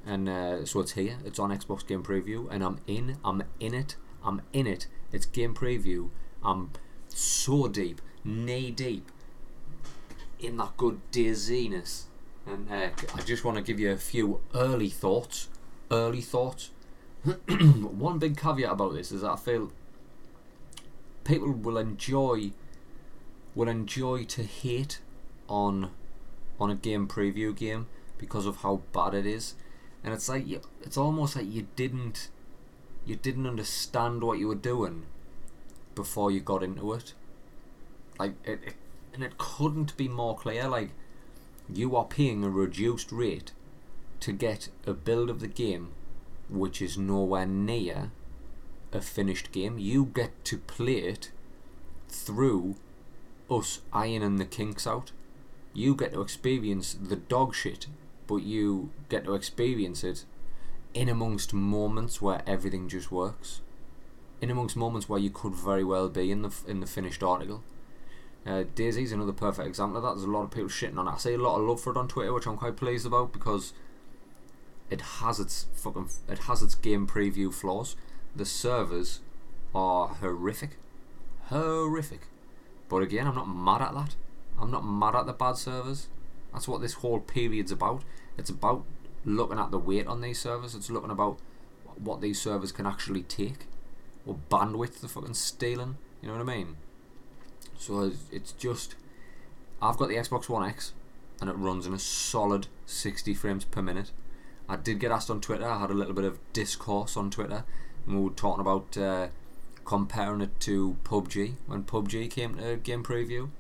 And 0.05 0.29
uh, 0.29 0.67
so 0.67 0.81
it's 0.81 0.93
here. 0.93 1.19
It's 1.25 1.39
on 1.39 1.57
Xbox 1.57 1.87
Game 1.87 2.03
Preview, 2.03 2.49
and 2.51 2.65
I'm 2.65 2.81
in. 2.89 3.19
I'm 3.25 3.45
in 3.61 3.75
it. 3.75 3.95
I'm 4.25 4.43
in 4.53 4.67
it. 4.67 4.89
It's 5.13 5.25
Game 5.25 5.55
Preview. 5.55 6.11
I'm 6.43 6.73
so 7.09 7.69
deep, 7.69 8.03
knee 8.25 8.73
deep, 8.73 9.13
in 10.41 10.57
that 10.57 10.77
good 10.77 11.01
DayZ-ness. 11.13 12.09
And 12.47 12.71
uh, 12.71 12.91
I 13.15 13.21
just 13.23 13.45
want 13.45 13.57
to 13.57 13.63
give 13.63 13.81
you 13.81 13.91
a 13.91 13.97
few 13.97 14.41
early 14.55 14.91
thoughts. 14.91 15.49
Early 15.91 16.21
thoughts. 16.21 16.71
One 17.49 18.19
big 18.19 18.37
caveat 18.37 18.73
about 18.73 18.95
this 18.95 19.11
is 19.11 19.23
that 19.23 19.31
I 19.31 19.37
feel 19.37 19.73
people 21.25 21.53
will 21.53 21.79
enjoy 21.79 22.53
will 23.55 23.69
enjoy 23.69 24.25
to 24.25 24.43
hate 24.43 25.01
on 25.49 25.91
on 26.61 26.71
a 26.71 26.75
game 26.75 27.09
preview 27.09 27.57
game 27.57 27.87
because 28.19 28.47
of 28.47 28.57
how 28.59 28.83
bad 28.93 29.15
it 29.15 29.27
is, 29.27 29.55
and 30.03 30.13
it's 30.13 30.29
like 30.29 30.47
you, 30.47 30.61
it's 30.83 30.97
almost 30.97 31.37
like 31.37 31.51
you 31.51 31.67
didn't 31.77 32.29
you 33.07 33.17
didn't 33.17 33.47
understand 33.47 34.23
what 34.23 34.39
you 34.39 34.49
were 34.49 34.55
doing 34.55 35.05
before 35.95 36.31
you 36.31 36.41
got 36.41 36.63
into 36.63 36.93
it. 36.93 37.15
Like 38.19 38.35
it, 38.45 38.61
it 38.65 38.75
and 39.13 39.23
it 39.23 39.39
couldn't 39.39 39.97
be 39.97 40.09
more 40.09 40.37
clear. 40.37 40.69
Like 40.69 40.91
you 41.73 41.97
are 41.97 42.05
paying 42.05 42.45
a 42.45 42.51
reduced 42.51 43.11
rate 43.13 43.53
to 44.21 44.33
get 44.33 44.69
a 44.87 44.95
build 44.95 45.31
of 45.31 45.41
the 45.41 45.49
game 45.49 45.93
which 46.49 46.83
is 46.83 46.99
nowhere 46.99 47.47
near 47.47 48.11
a 48.93 49.01
finished 49.01 49.53
game. 49.53 49.79
You 49.79 50.07
get 50.07 50.45
to 50.47 50.59
play 50.59 50.99
it 50.99 51.31
through 52.09 52.77
us 53.51 53.81
ironing 53.93 54.37
the 54.37 54.45
kinks 54.45 54.87
out. 54.87 55.13
You 55.73 55.95
get 55.95 56.13
to 56.13 56.21
experience 56.21 56.95
the 56.95 57.17
dog 57.17 57.55
shit, 57.55 57.89
but 58.27 58.37
you 58.37 58.91
get 59.09 59.25
to 59.25 59.35
experience 59.35 60.05
it 60.05 60.25
in 60.93 61.09
amongst 61.09 61.53
moments 61.53 62.23
where 62.23 62.43
everything 62.47 62.89
just 62.89 63.11
works. 63.11 63.61
In 64.41 64.51
amongst 64.51 64.77
moments 64.77 65.09
where 65.09 65.19
you 65.19 65.31
could 65.31 65.55
very 65.55 65.85
well 65.85 66.09
be 66.09 66.31
in 66.31 66.43
the 66.43 66.53
in 66.67 66.81
the 66.81 66.87
finished 66.87 67.23
article. 67.23 67.63
Uh, 68.47 68.65
DayZ's 68.75 69.13
another 69.13 69.33
perfect 69.33 69.67
example 69.67 69.97
of 69.97 70.03
that. 70.03 70.15
There's 70.15 70.29
a 70.29 70.31
lot 70.31 70.43
of 70.43 70.51
people 70.51 70.69
shitting 70.69 70.99
on 70.99 71.09
it. 71.09 71.13
I 71.13 71.19
see 71.19 71.35
a 71.35 71.39
lot 71.39 71.59
of 71.59 71.67
love 71.67 71.81
for 71.81 71.93
it 71.93 71.97
on 71.97 72.09
Twitter, 72.09 72.33
which 72.33 72.47
I'm 72.47 72.59
quite 72.59 72.77
pleased 72.77 73.07
about 73.07 73.33
because 73.33 73.73
it 74.91 75.01
has 75.01 75.41
its 75.41 75.67
fucking 75.75 76.11
it 76.29 76.41
has 76.41 76.63
its 76.63 76.75
game 76.75 77.07
preview 77.07 77.53
flaws. 77.53 77.97
The 78.37 78.45
servers 78.45 79.21
are 79.75 80.09
horrific, 80.09 80.77
horrific. 81.47 82.23
But 82.89 82.99
again, 83.03 83.27
I'm 83.27 83.35
not 83.35 83.49
mad 83.49 83.81
at 83.81 83.95
that. 83.95 84.17
I'm 84.61 84.71
not 84.71 84.85
mad 84.85 85.17
at 85.17 85.27
the 85.27 85.33
bad 85.33 85.57
servers. 85.57 86.09
That's 86.53 86.69
what 86.69 86.81
this 86.81 86.95
whole 86.95 87.21
period's 87.21 87.73
about. 87.73 88.03
It's 88.37 88.51
about 88.51 88.85
looking 89.25 89.59
at 89.59 89.71
the 89.71 89.79
weight 89.79 90.07
on 90.07 90.21
these 90.21 90.39
servers. 90.39 90.75
It's 90.75 90.91
looking 90.91 91.11
about 91.11 91.39
what 91.97 92.21
these 92.21 92.41
servers 92.41 92.73
can 92.73 92.87
actually 92.87 93.23
take, 93.23 93.67
or 94.27 94.37
bandwidth 94.51 95.01
they're 95.01 95.09
fucking 95.09 95.35
stealing. 95.35 95.97
You 96.21 96.29
know 96.29 96.35
what 96.37 96.49
I 96.49 96.57
mean? 96.57 96.77
So 97.79 98.13
it's 98.31 98.53
just, 98.53 98.95
I've 99.83 99.97
got 99.97 100.09
the 100.09 100.17
Xbox 100.17 100.49
One 100.49 100.69
X, 100.69 100.93
and 101.41 101.51
it 101.51 101.55
runs 101.55 101.87
in 101.87 101.93
a 101.93 101.99
solid 101.99 102.69
60 102.87 103.35
frames 103.35 103.65
per 103.65 103.83
minute. 103.83 104.11
I 104.69 104.77
did 104.77 105.01
get 105.01 105.11
asked 105.11 105.31
on 105.31 105.41
Twitter. 105.41 105.69
I 105.69 105.79
had 105.79 105.91
a 105.91 105.95
little 105.95 106.15
bit 106.15 106.25
of 106.25 106.39
discourse 106.53 107.17
on 107.17 107.31
Twitter, 107.31 107.65
and 108.07 108.17
we 108.17 108.23
were 108.25 108.31
talking 108.31 108.61
about 108.61 108.97
uh, 108.97 109.29
comparing 109.85 110.41
it 110.41 110.59
to 110.61 110.97
PUBG 111.05 111.55
when 111.67 111.85
PUBG 111.85 112.31
came 112.31 112.57
to 112.57 112.77
game 112.77 113.03
preview, 113.03 113.51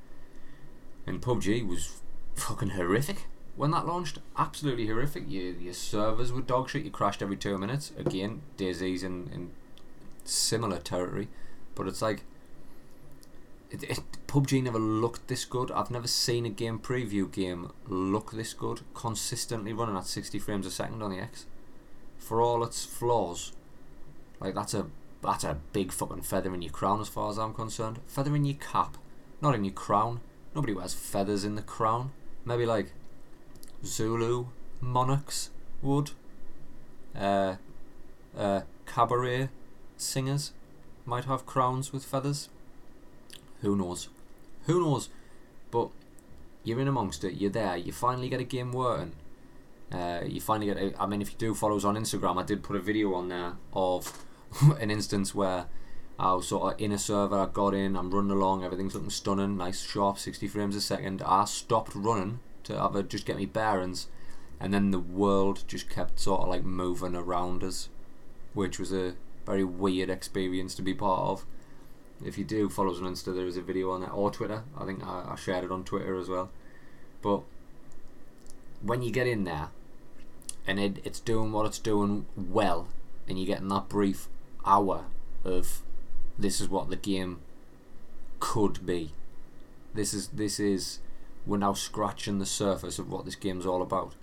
and 1.06 1.20
PUBG 1.20 1.66
was 1.66 2.00
fucking 2.34 2.70
horrific 2.70 3.26
when 3.56 3.70
that 3.70 3.86
launched. 3.86 4.18
Absolutely 4.36 4.86
horrific. 4.86 5.24
Your 5.28 5.52
your 5.52 5.74
servers 5.74 6.32
were 6.32 6.40
dog 6.40 6.70
shit. 6.70 6.84
You 6.84 6.90
crashed 6.90 7.22
every 7.22 7.36
two 7.36 7.56
minutes. 7.58 7.92
Again, 7.98 8.42
DayZ's 8.56 9.02
in 9.02 9.30
in 9.32 9.50
similar 10.24 10.78
territory, 10.78 11.28
but 11.74 11.86
it's 11.86 12.02
like 12.02 12.24
it, 13.70 13.82
it, 13.84 14.00
PUBG 14.26 14.62
never 14.62 14.78
looked 14.78 15.28
this 15.28 15.44
good. 15.44 15.70
I've 15.70 15.90
never 15.90 16.08
seen 16.08 16.46
a 16.46 16.50
game 16.50 16.78
preview 16.78 17.30
game 17.30 17.70
look 17.86 18.32
this 18.32 18.52
good, 18.54 18.82
consistently 18.94 19.72
running 19.72 19.96
at 19.96 20.06
60 20.06 20.38
frames 20.38 20.66
a 20.66 20.70
second 20.70 21.02
on 21.02 21.10
the 21.10 21.18
X. 21.18 21.46
For 22.18 22.40
all 22.40 22.64
its 22.64 22.84
flaws, 22.84 23.52
like 24.40 24.54
that's 24.54 24.74
a 24.74 24.86
that's 25.22 25.44
a 25.44 25.58
big 25.72 25.92
fucking 25.92 26.22
feather 26.22 26.54
in 26.54 26.62
your 26.62 26.72
crown 26.72 27.00
as 27.00 27.08
far 27.08 27.30
as 27.30 27.38
I'm 27.38 27.54
concerned. 27.54 28.00
Feather 28.06 28.34
in 28.36 28.44
your 28.44 28.56
cap, 28.56 28.98
not 29.40 29.54
in 29.54 29.64
your 29.64 29.74
crown. 29.74 30.20
Nobody 30.54 30.74
wears 30.74 30.94
feathers 30.94 31.44
in 31.44 31.54
the 31.54 31.62
crown. 31.62 32.12
Maybe 32.44 32.66
like 32.66 32.92
Zulu 33.84 34.46
monarchs 34.80 35.50
would. 35.82 36.10
Uh, 37.16 37.56
uh, 38.36 38.62
cabaret 38.86 39.48
singers 39.96 40.52
might 41.06 41.24
have 41.24 41.46
crowns 41.46 41.92
with 41.92 42.04
feathers. 42.04 42.48
Who 43.64 43.76
knows? 43.76 44.08
Who 44.66 44.80
knows? 44.80 45.08
But 45.70 45.88
you're 46.62 46.80
in 46.80 46.88
amongst 46.88 47.24
it. 47.24 47.34
You're 47.34 47.50
there. 47.50 47.76
You 47.76 47.92
finally 47.92 48.28
get 48.28 48.40
a 48.40 48.44
game 48.44 48.72
working. 48.72 49.12
Uh, 49.90 50.20
you 50.26 50.40
finally 50.40 50.66
get. 50.66 50.76
A, 50.76 51.02
I 51.02 51.06
mean, 51.06 51.22
if 51.22 51.32
you 51.32 51.38
do 51.38 51.54
follow 51.54 51.76
us 51.76 51.84
on 51.84 51.96
Instagram, 51.96 52.40
I 52.40 52.44
did 52.44 52.62
put 52.62 52.76
a 52.76 52.80
video 52.80 53.14
on 53.14 53.28
there 53.28 53.54
of 53.72 54.24
an 54.80 54.90
instance 54.90 55.34
where 55.34 55.66
I 56.18 56.32
was 56.34 56.48
sort 56.48 56.74
of 56.74 56.80
in 56.80 56.92
a 56.92 56.98
server. 56.98 57.38
I 57.38 57.46
got 57.46 57.74
in. 57.74 57.96
I'm 57.96 58.10
running 58.10 58.30
along. 58.30 58.64
Everything's 58.64 58.94
looking 58.94 59.10
stunning. 59.10 59.56
Nice, 59.56 59.82
sharp, 59.82 60.18
60 60.18 60.46
frames 60.48 60.76
a 60.76 60.80
second. 60.80 61.22
I 61.24 61.44
stopped 61.44 61.94
running 61.94 62.40
to 62.64 62.78
have 62.78 62.96
a, 62.96 63.02
just 63.02 63.26
get 63.26 63.36
me 63.36 63.46
bearings, 63.46 64.08
and 64.60 64.72
then 64.72 64.90
the 64.90 64.98
world 64.98 65.64
just 65.66 65.90
kept 65.90 66.20
sort 66.20 66.42
of 66.42 66.48
like 66.48 66.64
moving 66.64 67.14
around 67.14 67.62
us, 67.62 67.88
which 68.52 68.78
was 68.78 68.92
a 68.92 69.14
very 69.46 69.64
weird 69.64 70.08
experience 70.08 70.74
to 70.74 70.82
be 70.82 70.94
part 70.94 71.20
of 71.20 71.46
if 72.24 72.38
you 72.38 72.44
do 72.44 72.68
follow 72.68 72.92
us 72.92 72.98
on 72.98 73.04
Insta, 73.04 73.34
there 73.34 73.46
is 73.46 73.56
a 73.56 73.62
video 73.62 73.90
on 73.90 74.02
that 74.02 74.10
or 74.10 74.30
Twitter. 74.30 74.64
I 74.78 74.84
think 74.84 75.04
I, 75.04 75.32
I 75.32 75.36
shared 75.36 75.64
it 75.64 75.72
on 75.72 75.84
Twitter 75.84 76.16
as 76.16 76.28
well. 76.28 76.50
But 77.22 77.42
when 78.82 79.02
you 79.02 79.10
get 79.10 79.26
in 79.26 79.44
there 79.44 79.68
and 80.66 80.78
it, 80.78 80.98
it's 81.04 81.20
doing 81.20 81.52
what 81.52 81.66
it's 81.66 81.78
doing 81.78 82.26
well, 82.36 82.88
and 83.28 83.38
you're 83.38 83.46
getting 83.46 83.68
that 83.68 83.88
brief 83.88 84.28
hour 84.64 85.06
of 85.44 85.82
this 86.38 86.60
is 86.60 86.68
what 86.68 86.90
the 86.90 86.96
game 86.96 87.40
could 88.40 88.84
be. 88.84 89.12
This 89.94 90.12
is 90.12 90.28
this 90.28 90.58
is 90.58 90.98
we're 91.46 91.58
now 91.58 91.74
scratching 91.74 92.38
the 92.38 92.46
surface 92.46 92.98
of 92.98 93.10
what 93.10 93.24
this 93.24 93.36
game's 93.36 93.66
all 93.66 93.82
about. 93.82 94.14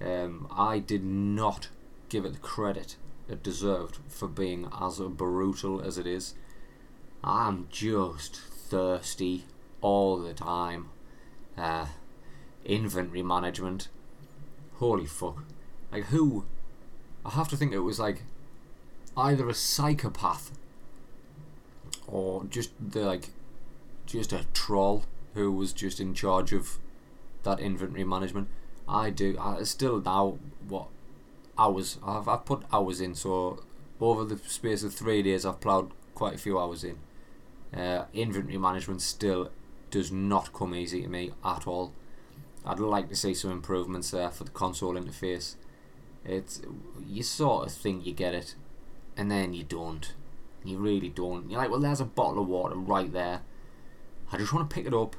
Um, 0.00 0.46
I 0.50 0.78
did 0.78 1.04
not 1.04 1.68
give 2.08 2.24
it 2.24 2.32
the 2.32 2.38
credit 2.38 2.96
it 3.28 3.42
deserved 3.42 3.98
for 4.08 4.28
being 4.28 4.68
as 4.80 4.98
brutal 4.98 5.80
as 5.80 5.98
it 5.98 6.06
is. 6.06 6.34
I'm 7.26 7.68
just 7.70 8.36
thirsty 8.36 9.44
all 9.80 10.18
the 10.18 10.34
time. 10.34 10.90
Uh, 11.56 11.86
inventory 12.66 13.22
management. 13.22 13.88
Holy 14.74 15.06
fuck. 15.06 15.44
Like, 15.90 16.04
who? 16.04 16.44
I 17.24 17.30
have 17.30 17.48
to 17.48 17.56
think 17.56 17.72
it 17.72 17.78
was 17.78 17.98
like 17.98 18.24
either 19.16 19.48
a 19.48 19.54
psychopath 19.54 20.50
or 22.06 22.44
just 22.44 22.72
the 22.78 23.00
like 23.00 23.30
just 24.04 24.32
a 24.34 24.44
troll 24.52 25.04
who 25.32 25.50
was 25.50 25.72
just 25.72 26.00
in 26.00 26.12
charge 26.12 26.52
of 26.52 26.78
that 27.42 27.58
inventory 27.58 28.04
management. 28.04 28.48
I 28.86 29.08
do. 29.08 29.38
I 29.40 29.62
still 29.62 30.02
now 30.02 30.38
what 30.68 30.88
hours 31.58 31.98
I've 32.04 32.28
I've 32.28 32.44
put 32.44 32.64
hours 32.70 33.00
in. 33.00 33.14
So 33.14 33.62
over 33.98 34.24
the 34.24 34.36
space 34.46 34.82
of 34.82 34.92
three 34.92 35.22
days, 35.22 35.46
I've 35.46 35.60
ploughed 35.60 35.92
quite 36.14 36.34
a 36.34 36.38
few 36.38 36.58
hours 36.58 36.84
in. 36.84 36.98
Uh, 37.76 38.04
inventory 38.12 38.58
management 38.58 39.02
still 39.02 39.50
does 39.90 40.12
not 40.12 40.52
come 40.52 40.74
easy 40.74 41.02
to 41.02 41.08
me 41.08 41.32
at 41.44 41.66
all. 41.66 41.92
I'd 42.64 42.78
like 42.78 43.08
to 43.08 43.16
see 43.16 43.34
some 43.34 43.50
improvements 43.50 44.10
there 44.10 44.30
for 44.30 44.44
the 44.44 44.50
console 44.50 44.94
interface. 44.94 45.56
It's 46.24 46.62
you 47.06 47.22
sort 47.22 47.66
of 47.66 47.72
think 47.72 48.06
you 48.06 48.14
get 48.14 48.34
it, 48.34 48.54
and 49.16 49.30
then 49.30 49.52
you 49.52 49.64
don't. 49.64 50.12
You 50.64 50.78
really 50.78 51.10
don't. 51.10 51.50
You're 51.50 51.60
like, 51.60 51.70
well, 51.70 51.80
there's 51.80 52.00
a 52.00 52.06
bottle 52.06 52.42
of 52.42 52.48
water 52.48 52.76
right 52.76 53.12
there. 53.12 53.42
I 54.32 54.38
just 54.38 54.52
want 54.52 54.68
to 54.68 54.74
pick 54.74 54.86
it 54.86 54.94
up. 54.94 55.16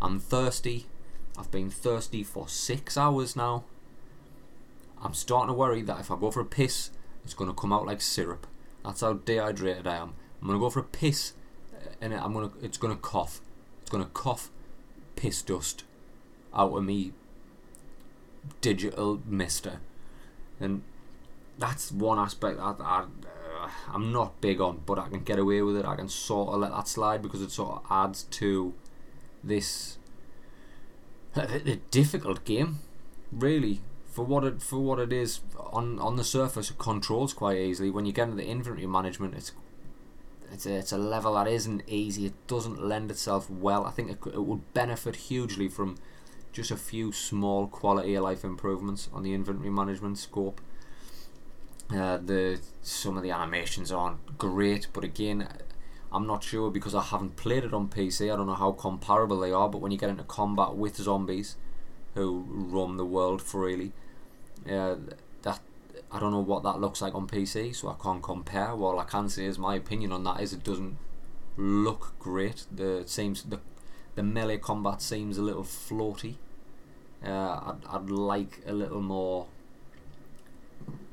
I'm 0.00 0.20
thirsty. 0.20 0.86
I've 1.36 1.50
been 1.50 1.70
thirsty 1.70 2.22
for 2.22 2.48
six 2.48 2.96
hours 2.96 3.34
now. 3.34 3.64
I'm 5.02 5.14
starting 5.14 5.48
to 5.48 5.58
worry 5.58 5.82
that 5.82 6.00
if 6.00 6.10
I 6.10 6.16
go 6.16 6.30
for 6.30 6.40
a 6.40 6.44
piss, 6.44 6.90
it's 7.24 7.34
going 7.34 7.50
to 7.50 7.54
come 7.54 7.72
out 7.72 7.86
like 7.86 8.00
syrup. 8.00 8.46
That's 8.84 9.00
how 9.00 9.14
dehydrated 9.14 9.86
I 9.86 9.96
am. 9.96 10.14
I'm 10.40 10.48
going 10.48 10.58
to 10.58 10.64
go 10.64 10.70
for 10.70 10.80
a 10.80 10.84
piss, 10.84 11.32
and 12.00 12.14
I'm 12.14 12.32
to. 12.32 12.52
It's 12.64 12.78
to 12.78 12.96
cough. 12.96 13.40
It's 13.82 13.90
to 13.90 14.04
cough 14.06 14.50
piss 15.16 15.42
dust 15.42 15.84
out 16.54 16.76
of 16.76 16.84
me 16.84 17.12
digital 18.60 19.20
mister, 19.26 19.80
and 20.60 20.82
that's 21.58 21.90
one 21.90 22.18
aspect 22.18 22.58
that 22.58 22.76
I, 22.80 23.00
uh, 23.02 23.68
I'm 23.92 24.12
not 24.12 24.40
big 24.40 24.60
on, 24.60 24.82
but 24.86 24.98
I 24.98 25.08
can 25.08 25.24
get 25.24 25.38
away 25.38 25.62
with 25.62 25.76
it. 25.76 25.84
I 25.84 25.96
can 25.96 26.08
sort 26.08 26.54
of 26.54 26.60
let 26.60 26.70
that 26.70 26.88
slide 26.88 27.22
because 27.22 27.42
it 27.42 27.50
sort 27.50 27.76
of 27.76 27.82
adds 27.90 28.22
to 28.24 28.74
this 29.42 29.98
a, 31.34 31.76
difficult 31.90 32.44
game, 32.44 32.78
really. 33.32 33.80
For 34.06 34.24
what 34.24 34.42
it 34.44 34.62
for 34.62 34.78
what 34.78 34.98
it 34.98 35.12
is 35.12 35.40
on 35.58 35.98
on 35.98 36.16
the 36.16 36.24
surface, 36.24 36.70
it 36.70 36.78
controls 36.78 37.32
quite 37.32 37.58
easily. 37.58 37.90
When 37.90 38.06
you 38.06 38.12
get 38.12 38.24
into 38.24 38.36
the 38.36 38.46
inventory 38.46 38.86
management, 38.86 39.34
it's 39.34 39.52
it's 40.52 40.66
a, 40.66 40.74
it's 40.74 40.92
a 40.92 40.98
level 40.98 41.34
that 41.34 41.46
isn't 41.46 41.82
easy. 41.86 42.26
It 42.26 42.46
doesn't 42.46 42.82
lend 42.82 43.10
itself 43.10 43.50
well. 43.50 43.84
I 43.84 43.90
think 43.90 44.10
it, 44.10 44.18
it 44.26 44.42
would 44.42 44.72
benefit 44.74 45.16
hugely 45.16 45.68
from 45.68 45.96
just 46.52 46.70
a 46.70 46.76
few 46.76 47.12
small 47.12 47.66
quality 47.66 48.14
of 48.14 48.24
life 48.24 48.44
improvements 48.44 49.08
on 49.12 49.22
the 49.22 49.34
inventory 49.34 49.70
management 49.70 50.18
scope. 50.18 50.60
Uh, 51.90 52.18
the 52.18 52.60
some 52.82 53.16
of 53.16 53.22
the 53.22 53.30
animations 53.30 53.90
aren't 53.90 54.36
great, 54.36 54.88
but 54.92 55.04
again, 55.04 55.48
I'm 56.12 56.26
not 56.26 56.44
sure 56.44 56.70
because 56.70 56.94
I 56.94 57.02
haven't 57.02 57.36
played 57.36 57.64
it 57.64 57.72
on 57.72 57.88
PC. 57.88 58.32
I 58.32 58.36
don't 58.36 58.46
know 58.46 58.54
how 58.54 58.72
comparable 58.72 59.40
they 59.40 59.52
are, 59.52 59.68
but 59.68 59.80
when 59.80 59.90
you 59.92 59.98
get 59.98 60.10
into 60.10 60.24
combat 60.24 60.74
with 60.74 60.96
zombies 60.96 61.56
who 62.14 62.44
roam 62.48 62.96
the 62.96 63.04
world 63.04 63.40
freely, 63.40 63.92
uh, 64.70 64.96
I 66.10 66.18
don't 66.18 66.32
know 66.32 66.40
what 66.40 66.62
that 66.62 66.80
looks 66.80 67.02
like 67.02 67.14
on 67.14 67.26
PC, 67.26 67.74
so 67.74 67.88
I 67.88 68.02
can't 68.02 68.22
compare. 68.22 68.74
What 68.74 68.98
I 68.98 69.04
can 69.04 69.28
say 69.28 69.44
is 69.44 69.58
my 69.58 69.74
opinion 69.74 70.12
on 70.12 70.24
that 70.24 70.40
is 70.40 70.52
it 70.52 70.64
doesn't 70.64 70.96
look 71.56 72.14
great. 72.18 72.64
The 72.74 73.02
seems 73.06 73.42
the 73.42 73.60
the 74.14 74.22
melee 74.22 74.58
combat 74.58 75.02
seems 75.02 75.38
a 75.38 75.42
little 75.42 75.64
floaty. 75.64 76.36
Uh, 77.24 77.30
I'd, 77.30 77.76
I'd 77.90 78.10
like 78.10 78.60
a 78.66 78.72
little 78.72 79.00
more 79.00 79.46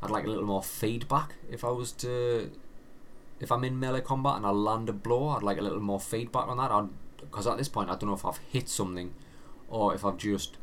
I'd 0.01 0.11
like 0.11 0.25
a 0.25 0.29
little 0.29 0.45
more 0.45 0.63
feedback 0.63 1.33
if 1.49 1.63
I 1.63 1.69
was 1.69 1.91
to 1.93 2.51
if 3.39 3.51
I'm 3.51 3.63
in 3.63 3.79
melee 3.79 4.01
combat 4.01 4.37
and 4.37 4.45
I 4.45 4.51
land 4.51 4.87
a 4.87 4.93
blow. 4.93 5.29
I'd 5.29 5.43
like 5.43 5.57
a 5.57 5.61
little 5.61 5.81
more 5.81 5.99
feedback 5.99 6.47
on 6.47 6.57
that. 6.57 6.71
I'd 6.71 6.89
Because 7.17 7.47
at 7.47 7.57
this 7.57 7.67
point, 7.67 7.89
I 7.89 7.95
don't 7.95 8.07
know 8.09 8.15
if 8.15 8.25
I've 8.25 8.39
hit 8.51 8.69
something 8.69 9.13
or 9.67 9.93
if 9.93 10.05
I've 10.05 10.17
just 10.17 10.57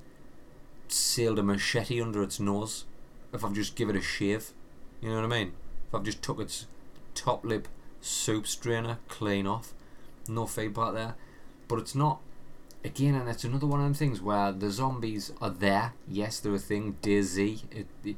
sailed 0.88 1.38
a 1.38 1.42
machete 1.42 2.00
under 2.00 2.22
its 2.22 2.40
nose. 2.40 2.84
If 3.32 3.44
I've 3.44 3.54
just 3.54 3.76
given 3.76 3.96
it 3.96 4.00
a 4.00 4.02
shave. 4.02 4.52
You 5.00 5.10
know 5.10 5.16
what 5.16 5.24
I 5.24 5.28
mean? 5.28 5.52
If 5.88 5.94
I've 5.94 6.04
just 6.04 6.22
took 6.22 6.40
its 6.40 6.66
top 7.14 7.44
lip 7.44 7.68
soup 8.00 8.46
strainer 8.46 8.98
clean 9.08 9.46
off. 9.46 9.72
No 10.28 10.46
feedback 10.46 10.94
there. 10.94 11.14
But 11.68 11.78
it's 11.78 11.94
not. 11.94 12.20
Again, 12.84 13.14
and 13.14 13.28
it's 13.28 13.44
another 13.44 13.66
one 13.66 13.80
of 13.80 13.86
them 13.86 13.94
things 13.94 14.20
where 14.20 14.50
the 14.50 14.70
zombies 14.70 15.32
are 15.40 15.50
there. 15.50 15.94
Yes, 16.08 16.40
they're 16.40 16.54
a 16.54 16.58
thing. 16.58 16.96
DayZ. 17.02 17.62
It, 17.70 17.86
it, 18.04 18.16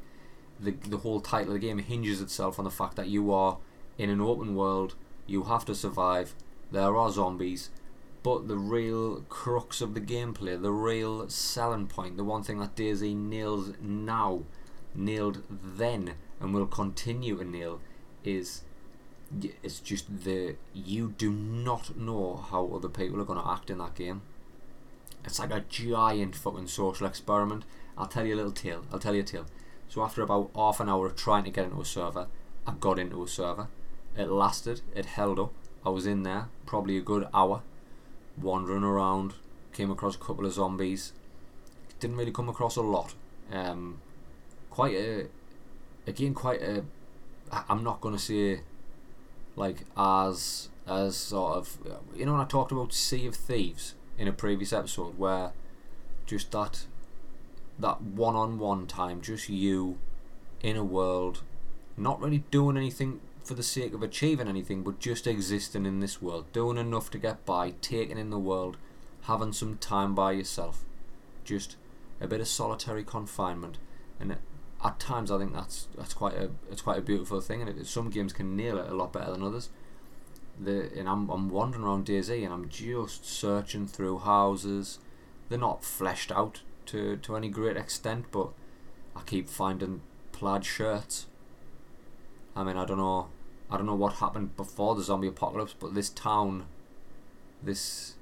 the 0.59 0.71
the 0.71 0.97
whole 0.97 1.19
title 1.19 1.53
of 1.53 1.61
the 1.61 1.67
game 1.67 1.79
hinges 1.79 2.21
itself 2.21 2.57
on 2.57 2.65
the 2.65 2.71
fact 2.71 2.95
that 2.95 3.07
you 3.07 3.31
are 3.33 3.57
in 3.97 4.09
an 4.09 4.21
open 4.21 4.55
world. 4.55 4.95
You 5.27 5.43
have 5.43 5.65
to 5.65 5.75
survive. 5.75 6.33
There 6.71 6.95
are 6.95 7.11
zombies, 7.11 7.69
but 8.23 8.47
the 8.47 8.57
real 8.57 9.21
crux 9.29 9.81
of 9.81 9.93
the 9.93 10.01
gameplay, 10.01 10.59
the 10.59 10.71
real 10.71 11.29
selling 11.29 11.87
point, 11.87 12.17
the 12.17 12.23
one 12.23 12.43
thing 12.43 12.59
that 12.59 12.75
DayZ 12.75 13.15
nails 13.15 13.73
now, 13.81 14.43
nailed 14.95 15.43
then, 15.49 16.13
and 16.39 16.53
will 16.53 16.67
continue 16.67 17.37
to 17.37 17.45
nail, 17.45 17.79
is 18.23 18.63
it's 19.63 19.79
just 19.79 20.23
the 20.23 20.55
you 20.73 21.13
do 21.17 21.31
not 21.31 21.97
know 21.97 22.45
how 22.49 22.67
other 22.73 22.89
people 22.89 23.19
are 23.19 23.25
going 23.25 23.41
to 23.41 23.49
act 23.49 23.69
in 23.69 23.79
that 23.79 23.95
game. 23.95 24.21
It's 25.23 25.39
like 25.39 25.51
a 25.51 25.65
giant 25.67 26.35
fucking 26.35 26.67
social 26.67 27.07
experiment. 27.07 27.65
I'll 27.97 28.05
tell 28.05 28.25
you 28.25 28.35
a 28.35 28.37
little 28.37 28.51
tale. 28.51 28.85
I'll 28.91 28.99
tell 28.99 29.15
you 29.15 29.21
a 29.21 29.23
tale. 29.23 29.45
So 29.89 30.03
after 30.03 30.21
about 30.21 30.51
half 30.55 30.79
an 30.79 30.89
hour 30.89 31.07
of 31.07 31.15
trying 31.15 31.43
to 31.45 31.49
get 31.49 31.65
into 31.65 31.81
a 31.81 31.85
server, 31.85 32.27
I 32.67 32.73
got 32.79 32.99
into 32.99 33.23
a 33.23 33.27
server. 33.27 33.67
It 34.17 34.29
lasted. 34.29 34.81
It 34.95 35.05
held 35.05 35.39
up. 35.39 35.53
I 35.85 35.89
was 35.89 36.05
in 36.05 36.23
there 36.23 36.49
probably 36.65 36.97
a 36.97 37.01
good 37.01 37.27
hour, 37.33 37.61
wandering 38.41 38.83
around. 38.83 39.33
Came 39.73 39.91
across 39.91 40.15
a 40.15 40.19
couple 40.19 40.45
of 40.45 40.53
zombies. 40.53 41.13
Didn't 41.99 42.17
really 42.17 42.31
come 42.31 42.49
across 42.49 42.75
a 42.75 42.81
lot. 42.81 43.13
Um, 43.51 43.99
quite 44.75 44.93
a, 44.93 45.27
again, 46.05 46.33
quite 46.33 46.61
a. 46.61 46.83
I'm 47.69 47.81
not 47.81 48.01
gonna 48.01 48.19
say, 48.19 48.59
like 49.55 49.85
as 49.95 50.67
as 50.85 51.15
sort 51.15 51.55
of 51.55 51.77
you 52.13 52.25
know 52.25 52.33
when 52.33 52.41
I 52.41 52.45
talked 52.45 52.73
about 52.73 52.93
Sea 52.93 53.25
of 53.25 53.35
Thieves 53.35 53.95
in 54.17 54.27
a 54.27 54.33
previous 54.33 54.73
episode 54.73 55.17
where 55.17 55.53
just 56.25 56.51
that 56.51 56.87
that 57.79 58.01
one 58.01 58.35
on 58.35 58.59
one 58.59 58.85
time, 58.85 59.21
just 59.21 59.47
you 59.47 59.97
in 60.61 60.75
a 60.75 60.83
world, 60.83 61.41
not 61.95 62.19
really 62.19 62.43
doing 62.51 62.75
anything 62.75 63.21
for 63.45 63.53
the 63.53 63.63
sake 63.63 63.93
of 63.93 64.03
achieving 64.03 64.49
anything, 64.49 64.83
but 64.83 64.99
just 64.99 65.25
existing 65.25 65.85
in 65.85 66.01
this 66.01 66.21
world, 66.21 66.51
doing 66.51 66.77
enough 66.77 67.09
to 67.11 67.17
get 67.17 67.45
by, 67.45 67.71
taking 67.81 68.17
in 68.17 68.29
the 68.29 68.39
world, 68.39 68.75
having 69.21 69.53
some 69.53 69.77
time 69.77 70.13
by 70.13 70.33
yourself, 70.33 70.83
just 71.45 71.77
a 72.19 72.27
bit 72.27 72.41
of 72.41 72.47
solitary 72.47 73.05
confinement, 73.05 73.77
and 74.19 74.35
at 74.85 74.99
times 74.99 75.31
I 75.31 75.37
think 75.37 75.53
that's 75.53 75.87
that's 75.97 76.13
quite 76.13 76.35
a 76.35 76.49
it's 76.71 76.81
quite 76.81 76.99
a 76.99 77.01
beautiful 77.01 77.41
thing, 77.41 77.61
and 77.61 77.69
it, 77.69 77.87
some 77.87 78.09
games 78.09 78.33
can 78.33 78.55
nail 78.55 78.77
it 78.77 78.89
a 78.89 78.95
lot 78.95 79.13
better 79.13 79.31
than 79.31 79.43
others. 79.43 79.69
The 80.59 80.91
and 80.97 81.09
I'm 81.09 81.29
I'm 81.29 81.49
wandering 81.49 81.83
around 81.83 82.05
DayZ 82.05 82.43
and 82.43 82.53
I'm 82.53 82.69
just 82.69 83.25
searching 83.25 83.87
through 83.87 84.19
houses. 84.19 84.99
They're 85.49 85.59
not 85.59 85.83
fleshed 85.83 86.31
out 86.31 86.61
to 86.87 87.17
to 87.17 87.35
any 87.35 87.49
great 87.49 87.77
extent, 87.77 88.25
but 88.31 88.49
I 89.15 89.21
keep 89.25 89.49
finding 89.49 90.01
plaid 90.31 90.65
shirts. 90.65 91.27
I 92.55 92.63
mean, 92.63 92.77
I 92.77 92.85
don't 92.85 92.97
know 92.97 93.27
I 93.69 93.77
don't 93.77 93.85
know 93.85 93.95
what 93.95 94.13
happened 94.13 94.55
before 94.55 94.95
the 94.95 95.03
zombie 95.03 95.27
apocalypse, 95.27 95.75
but 95.77 95.95
this 95.95 96.09
town, 96.09 96.65
this, 97.63 98.15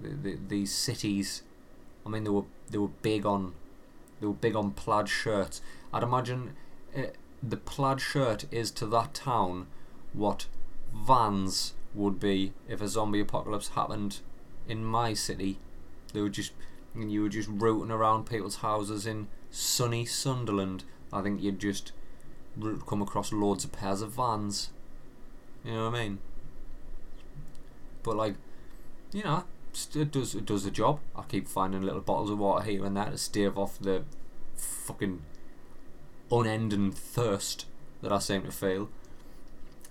the, 0.00 0.08
the, 0.08 0.38
these 0.48 0.74
cities, 0.74 1.42
I 2.06 2.08
mean, 2.08 2.24
they 2.24 2.30
were 2.30 2.44
they 2.70 2.78
were 2.78 2.88
big 2.88 3.26
on, 3.26 3.54
they 4.20 4.26
were 4.26 4.32
big 4.32 4.56
on 4.56 4.72
plaid 4.72 5.08
shirts. 5.08 5.60
I'd 5.92 6.02
imagine 6.02 6.54
it, 6.94 7.14
eh, 7.14 7.18
the 7.42 7.56
plaid 7.56 8.00
shirt 8.00 8.44
is 8.50 8.70
to 8.72 8.86
that 8.86 9.14
town 9.14 9.66
what 10.12 10.46
Vans 10.94 11.74
would 11.94 12.20
be 12.20 12.52
if 12.68 12.80
a 12.80 12.88
zombie 12.88 13.20
apocalypse 13.20 13.68
happened 13.68 14.20
in 14.68 14.84
my 14.84 15.14
city. 15.14 15.58
They 16.12 16.20
would 16.20 16.32
just, 16.32 16.52
you 16.94 17.22
were 17.22 17.28
just 17.28 17.48
rooting 17.48 17.90
around 17.90 18.26
people's 18.26 18.56
houses 18.56 19.06
in 19.06 19.28
sunny 19.50 20.04
Sunderland. 20.04 20.84
I 21.12 21.22
think 21.22 21.42
you'd 21.42 21.58
just 21.58 21.92
come 22.86 23.02
across 23.02 23.32
loads 23.32 23.64
of 23.64 23.72
pairs 23.72 24.02
of 24.02 24.12
vans. 24.12 24.70
You 25.64 25.72
know 25.72 25.90
what 25.90 25.98
I 25.98 26.02
mean? 26.02 26.18
But 28.02 28.16
like, 28.16 28.34
you 29.12 29.22
know, 29.22 29.44
it 29.94 30.10
does 30.10 30.34
it 30.34 30.46
does 30.46 30.64
the 30.64 30.70
job. 30.70 31.00
I 31.16 31.22
keep 31.22 31.48
finding 31.48 31.82
little 31.82 32.00
bottles 32.00 32.30
of 32.30 32.38
water 32.38 32.64
here 32.64 32.84
and 32.84 32.96
there 32.96 33.10
to 33.10 33.18
stave 33.18 33.58
off 33.58 33.78
the 33.78 34.04
fucking 34.56 35.22
unending 36.30 36.92
thirst 36.92 37.66
that 38.02 38.12
I 38.12 38.18
seem 38.18 38.42
to 38.42 38.52
feel. 38.52 38.88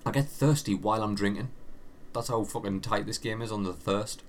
I 0.05 0.11
get 0.11 0.27
thirsty 0.27 0.73
while 0.73 1.03
I'm 1.03 1.15
drinking. 1.15 1.49
That's 2.13 2.29
how 2.29 2.43
fucking 2.43 2.81
tight 2.81 3.05
this 3.05 3.17
game 3.17 3.41
is 3.41 3.51
on 3.51 3.63
the 3.63 3.73
thirst. 3.73 4.23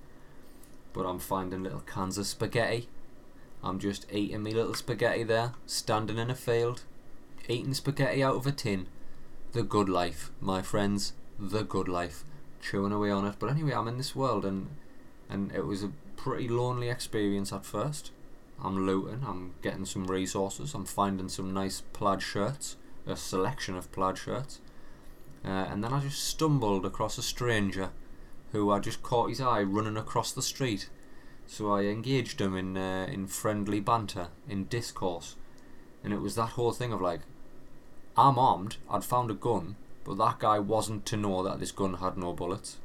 But 0.93 1.05
I'm 1.05 1.19
finding 1.19 1.63
little 1.63 1.81
cans 1.81 2.17
of 2.17 2.27
spaghetti. 2.27 2.89
I'm 3.63 3.79
just 3.79 4.05
eating 4.11 4.43
me 4.43 4.53
little 4.53 4.73
spaghetti 4.73 5.23
there, 5.23 5.53
standing 5.65 6.17
in 6.17 6.29
a 6.29 6.35
field, 6.35 6.83
eating 7.47 7.73
spaghetti 7.73 8.23
out 8.23 8.35
of 8.35 8.47
a 8.47 8.51
tin, 8.51 8.87
the 9.51 9.63
good 9.63 9.87
life, 9.87 10.31
my 10.41 10.61
friends, 10.61 11.13
the 11.39 11.63
good 11.63 11.87
life, 11.87 12.23
chewing 12.61 12.91
away 12.91 13.11
on 13.11 13.25
it. 13.25 13.35
But 13.39 13.51
anyway, 13.51 13.73
I'm 13.73 13.87
in 13.87 13.97
this 13.97 14.15
world, 14.15 14.45
and 14.45 14.69
and 15.31 15.51
it 15.53 15.65
was 15.65 15.83
a 15.83 15.91
pretty 16.15 16.47
lonely 16.47 16.89
experience 16.89 17.51
at 17.51 17.65
first. 17.65 18.11
I'm 18.63 18.85
looting, 18.85 19.23
I'm 19.25 19.53
getting 19.63 19.85
some 19.85 20.05
resources, 20.05 20.75
I'm 20.75 20.85
finding 20.85 21.29
some 21.29 21.53
nice 21.53 21.81
plaid 21.93 22.21
shirts, 22.21 22.75
a 23.07 23.15
selection 23.15 23.75
of 23.75 23.91
plaid 23.91 24.17
shirts, 24.17 24.59
uh, 25.43 25.47
and 25.47 25.83
then 25.83 25.93
I 25.93 26.01
just 26.01 26.23
stumbled 26.23 26.85
across 26.85 27.17
a 27.17 27.23
stranger 27.23 27.89
who 28.51 28.69
I 28.69 28.79
just 28.79 29.01
caught 29.01 29.29
his 29.29 29.41
eye 29.41 29.63
running 29.63 29.97
across 29.97 30.31
the 30.31 30.41
street. 30.41 30.89
So 31.47 31.71
I 31.71 31.83
engaged 31.83 32.39
him 32.39 32.55
in 32.55 32.77
uh, 32.77 33.07
in 33.11 33.27
friendly 33.27 33.79
banter, 33.79 34.27
in 34.47 34.65
discourse, 34.65 35.35
and 36.03 36.13
it 36.13 36.21
was 36.21 36.35
that 36.35 36.51
whole 36.51 36.71
thing 36.71 36.93
of 36.93 37.01
like, 37.01 37.21
I'm 38.15 38.37
armed, 38.37 38.77
I'd 38.89 39.03
found 39.03 39.31
a 39.31 39.33
gun, 39.33 39.75
but 40.03 40.17
that 40.17 40.39
guy 40.39 40.59
wasn't 40.59 41.05
to 41.07 41.17
know 41.17 41.41
that 41.43 41.59
this 41.59 41.71
gun 41.71 41.95
had 41.95 42.17
no 42.17 42.33
bullets. 42.33 42.77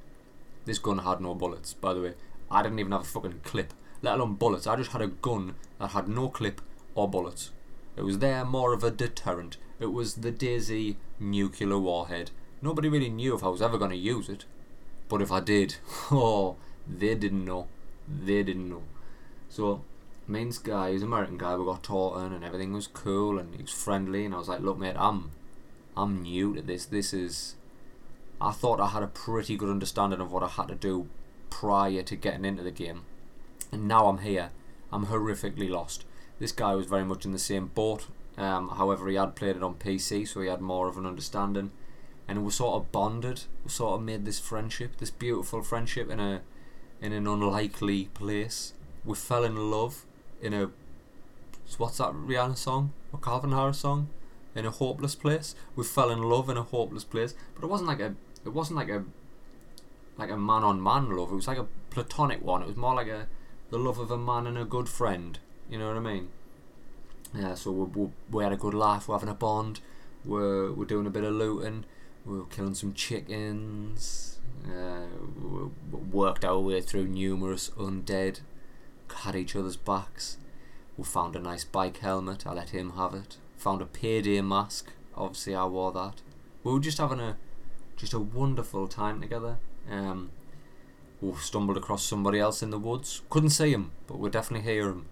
This 0.65 0.79
gun 0.79 0.99
had 0.99 1.21
no 1.21 1.35
bullets, 1.35 1.75
by 1.75 1.95
the 1.95 2.01
way. 2.01 2.15
I 2.51 2.63
didn't 2.63 2.79
even 2.79 2.93
have 2.93 3.03
a 3.03 3.05
fucking 3.05 3.41
clip, 3.45 3.73
let 4.03 4.15
alone 4.15 4.35
bullets. 4.35 4.67
I 4.67 4.77
just 4.77 4.93
had 4.93 5.03
a 5.03 5.09
gun 5.09 5.55
that 5.79 5.89
had 5.89 6.09
no 6.09 6.29
clip 6.29 6.61
or 6.95 7.09
bullets. 7.09 7.51
It 7.97 8.03
was 8.03 8.19
there 8.19 8.45
more 8.45 8.73
of 8.73 8.85
a 8.85 8.91
deterrent. 8.91 9.57
It 9.81 9.93
was 9.93 10.17
the 10.17 10.33
DayZ 10.33 10.97
nuclear 11.19 11.79
warhead. 11.79 12.31
Nobody 12.63 12.89
really 12.89 13.09
knew 13.09 13.35
if 13.35 13.45
I 13.45 13.49
was 13.49 13.63
ever 13.63 13.79
going 13.79 13.91
to 13.91 13.97
use 13.97 14.29
it. 14.29 14.45
But 15.09 15.23
if 15.23 15.31
I 15.31 15.41
did, 15.41 15.77
oh, 16.11 16.57
they 16.87 17.15
didn't 17.15 17.45
know. 17.45 17.69
They 18.09 18.43
didn't 18.43 18.69
know. 18.69 18.83
So, 19.49 19.83
main 20.27 20.53
guy, 20.63 20.93
he's 20.93 21.03
an 21.03 21.09
American 21.09 21.39
guy, 21.39 21.57
we 21.57 21.65
got 21.65 21.83
talking 21.83 22.33
and 22.33 22.45
everything 22.45 22.73
was 22.73 22.87
cool 22.87 23.39
and 23.39 23.55
he 23.55 23.63
was 23.63 23.73
friendly 23.73 24.25
and 24.25 24.35
I 24.35 24.39
was 24.39 24.49
like, 24.49 24.61
look 24.61 24.79
mate, 24.79 24.97
I'm 24.97 25.31
I'm 25.97 26.23
new 26.23 26.55
to 26.55 26.63
this. 26.63 26.85
This 26.87 27.15
is 27.15 27.55
I 28.41 28.51
thought 28.51 28.81
I 28.81 28.89
had 28.89 29.03
a 29.03 29.09
pretty 29.09 29.57
good 29.57 29.71
understanding 29.71 30.21
of 30.21 30.31
what 30.31 30.43
I 30.43 30.49
had 30.49 30.69
to 30.69 30.75
do 30.75 31.09
prior 31.51 32.03
to 32.03 32.17
getting 32.17 32.45
into 32.45 32.63
the 32.63 32.71
game. 32.71 33.03
And 33.73 33.89
now 33.89 34.07
I'm 34.07 34.19
here. 34.19 34.51
I'm 34.93 35.07
horrifically 35.07 35.69
lost. 35.69 36.05
This 36.39 36.53
guy 36.53 36.75
was 36.75 36.87
very 36.87 37.05
much 37.05 37.25
in 37.25 37.33
the 37.33 37.39
same 37.39 37.69
boat. 37.69 38.07
Um, 38.37 38.69
however, 38.71 39.09
he 39.09 39.17
had 39.17 39.37
played 39.37 39.57
it 39.57 39.63
on 39.63 39.75
PC, 39.75 40.29
so 40.29 40.41
he 40.41 40.49
had 40.49 40.61
more 40.61 40.89
of 40.89 40.99
an 40.99 41.07
understanding. 41.07 41.71
And 42.29 42.45
we 42.45 42.51
sort 42.51 42.75
of 42.75 42.93
bonded. 42.93 43.43
We 43.65 43.71
sort 43.71 43.95
of 43.95 44.03
made 44.03 44.25
this 44.25 44.39
friendship, 44.39 44.99
this 44.99 45.11
beautiful 45.11 45.63
friendship, 45.63 46.11
in 46.11 46.21
a 46.21 46.43
in 47.01 47.13
an 47.13 47.27
unlikely 47.27 48.07
place. 48.15 48.73
We 49.05 49.15
fell 49.15 49.45
in 49.45 49.71
love 49.71 50.05
in 50.41 50.53
a 50.53 50.71
what's 51.79 51.99
that 51.99 52.13
Rihanna 52.13 52.57
song 52.57 52.93
or 53.13 53.19
Calvin 53.19 53.53
Harris 53.53 53.79
song? 53.79 54.09
In 54.55 54.65
a 54.65 54.71
hopeless 54.71 55.15
place. 55.15 55.55
We 55.75 55.85
fell 55.85 56.11
in 56.11 56.23
love 56.23 56.49
in 56.49 56.57
a 56.57 56.63
hopeless 56.63 57.05
place, 57.05 57.35
but 57.55 57.65
it 57.65 57.71
wasn't 57.71 57.89
like 57.89 58.01
a 58.01 58.15
it 58.45 58.53
wasn't 58.53 58.79
like 58.79 58.89
a 58.89 59.05
like 60.19 60.31
a 60.31 60.37
man 60.37 60.65
on 60.65 60.83
man 60.83 61.11
love. 61.11 61.33
It 61.33 61.37
was 61.37 61.49
like 61.49 61.59
a 61.59 61.67
platonic 61.91 62.43
one. 62.43 62.63
It 62.63 62.69
was 62.69 62.77
more 62.77 62.95
like 62.95 63.09
a 63.09 63.29
the 63.71 63.79
love 63.79 63.99
of 63.99 64.11
a 64.11 64.19
man 64.19 64.47
and 64.47 64.57
a 64.59 64.65
good 64.65 64.89
friend. 64.89 65.39
You 65.69 65.79
know 65.79 65.89
what 65.89 65.97
I 65.97 66.01
mean? 66.01 66.29
Yeah. 67.35 67.55
So 67.55 67.71
we, 67.71 68.03
we, 68.03 68.11
we 68.31 68.45
had 68.45 68.53
a 68.53 68.57
good 68.57 68.75
laugh. 68.75 69.09
We're 69.09 69.17
having 69.17 69.29
a 69.29 69.35
bond. 69.35 69.81
We're 70.25 70.73
we're 70.73 70.85
doing 70.85 71.07
a 71.07 71.11
bit 71.11 71.25
of 71.25 71.35
looting. 71.35 71.85
We 72.25 72.39
were 72.39 72.47
killing 72.47 72.75
some 72.75 72.93
chickens. 72.93 74.39
Uh, 74.67 75.07
we 75.41 75.99
worked 76.11 76.45
our 76.45 76.59
way 76.59 76.81
through 76.81 77.07
numerous 77.07 77.71
undead. 77.71 78.41
Had 79.15 79.37
each 79.37 79.55
other's 79.55 79.77
backs. 79.77 80.39
We 80.97 81.05
found 81.05 81.37
a 81.37 81.39
nice 81.39 81.65
bike 81.65 81.99
helmet. 81.99 82.47
I 82.47 82.53
let 82.53 82.71
him 82.71 82.93
have 82.93 83.15
it. 83.15 83.37
Found 83.59 83.83
a 83.83 83.87
payday 83.87 84.41
mask. 84.41 84.91
Obviously, 85.15 85.55
I 85.55 85.65
wore 85.67 85.93
that. 85.93 86.23
We 86.65 86.73
were 86.73 86.81
just 86.81 86.99
having 86.99 87.21
a 87.21 87.37
just 87.97 88.13
a 88.13 88.19
wonderful 88.19 88.89
time 88.89 89.21
together. 89.21 89.59
Um, 89.91 90.31
we 91.21 91.33
stumbled 91.37 91.77
across 91.77 92.05
somebody 92.05 92.39
else 92.39 92.63
in 92.63 92.71
the 92.71 92.79
woods. 92.79 93.23
Couldn't 93.31 93.51
see 93.51 93.73
him, 93.73 93.93
but 94.07 94.19
we 94.19 94.31
definitely 94.31 94.71
hear 94.71 94.89
him. 94.89 95.07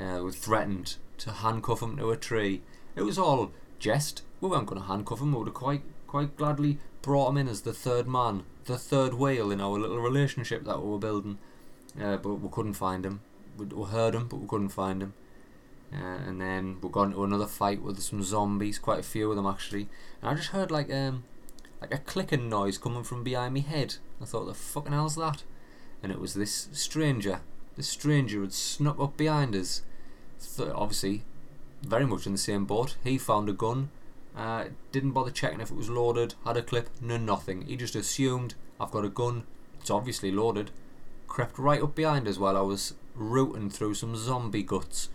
Uh, 0.00 0.22
we 0.24 0.32
threatened 0.32 0.96
to 1.18 1.30
handcuff 1.30 1.82
him 1.82 1.96
to 1.96 2.10
a 2.10 2.16
tree. 2.16 2.62
It 2.96 3.02
was 3.02 3.18
all 3.18 3.52
jest. 3.78 4.22
We 4.40 4.48
weren't 4.48 4.66
going 4.66 4.80
to 4.80 4.86
handcuff 4.86 5.20
him. 5.20 5.32
We 5.32 5.38
would 5.38 5.48
have 5.48 5.54
quite, 5.54 5.82
quite 6.06 6.36
gladly 6.36 6.78
brought 7.02 7.30
him 7.30 7.36
in 7.36 7.48
as 7.48 7.62
the 7.62 7.72
third 7.72 8.06
man, 8.06 8.44
the 8.64 8.78
third 8.78 9.14
wheel 9.14 9.50
in 9.50 9.60
our 9.60 9.78
little 9.78 9.98
relationship 9.98 10.64
that 10.64 10.82
we 10.82 10.90
were 10.90 10.98
building. 10.98 11.38
Uh, 12.00 12.16
but 12.16 12.34
we 12.34 12.48
couldn't 12.48 12.74
find 12.74 13.04
him. 13.04 13.20
We, 13.58 13.66
we 13.66 13.84
heard 13.88 14.14
him, 14.14 14.28
but 14.28 14.36
we 14.36 14.46
couldn't 14.46 14.70
find 14.70 15.02
him. 15.02 15.14
Uh, 15.92 16.18
and 16.26 16.40
then 16.40 16.78
we 16.80 16.88
got 16.88 17.04
into 17.04 17.22
another 17.22 17.46
fight 17.46 17.82
with 17.82 18.00
some 18.00 18.22
zombies, 18.22 18.78
quite 18.78 19.00
a 19.00 19.02
few 19.02 19.28
of 19.30 19.36
them 19.36 19.46
actually. 19.46 19.88
And 20.22 20.30
I 20.30 20.34
just 20.34 20.48
heard 20.48 20.70
like 20.70 20.90
um, 20.90 21.24
like 21.82 21.92
a 21.92 21.98
clicking 21.98 22.48
noise 22.48 22.78
coming 22.78 23.02
from 23.02 23.24
behind 23.24 23.52
me 23.54 23.60
head. 23.60 23.96
I 24.20 24.24
thought, 24.24 24.46
the 24.46 24.54
fucking 24.54 24.92
hell's 24.92 25.16
that? 25.16 25.42
And 26.00 26.12
it 26.12 26.20
was 26.20 26.34
this 26.34 26.68
stranger. 26.72 27.40
This 27.76 27.88
stranger 27.88 28.40
had 28.40 28.52
snuck 28.52 29.00
up 29.00 29.16
behind 29.16 29.56
us. 29.56 29.82
Obviously, 30.60 31.24
very 31.82 32.06
much 32.06 32.24
in 32.24 32.32
the 32.32 32.38
same 32.38 32.66
boat. 32.66 32.96
He 33.02 33.18
found 33.18 33.48
a 33.48 33.52
gun. 33.52 33.90
Uh, 34.36 34.66
didn't 34.92 35.10
bother 35.10 35.32
checking 35.32 35.60
if 35.60 35.72
it 35.72 35.76
was 35.76 35.90
loaded. 35.90 36.34
Had 36.44 36.56
a 36.56 36.62
clip. 36.62 36.88
No, 37.00 37.16
nothing. 37.16 37.62
He 37.62 37.76
just 37.76 37.96
assumed 37.96 38.54
I've 38.80 38.92
got 38.92 39.04
a 39.04 39.08
gun. 39.08 39.42
It's 39.80 39.90
obviously 39.90 40.30
loaded. 40.30 40.70
Crept 41.26 41.58
right 41.58 41.82
up 41.82 41.96
behind 41.96 42.28
us 42.28 42.38
while 42.38 42.56
I 42.56 42.60
was 42.60 42.94
rooting 43.16 43.70
through 43.70 43.94
some 43.94 44.14
zombie 44.14 44.62
guts. 44.62 45.08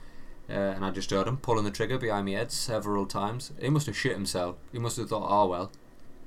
Uh, 0.50 0.54
and 0.54 0.84
I 0.84 0.92
just 0.92 1.12
heard 1.12 1.28
him 1.28 1.38
pulling 1.38 1.64
the 1.64 1.72
trigger 1.72 1.98
behind 1.98 2.26
my 2.26 2.34
head 2.34 2.52
several 2.52 3.06
times. 3.06 3.54
He 3.58 3.70
must 3.70 3.86
have 3.86 3.98
shit 3.98 4.14
himself. 4.14 4.58
He 4.74 4.80
must 4.80 4.98
have 4.98 5.10
thought, 5.10 5.28
oh 5.30 5.48
well, 5.48 5.72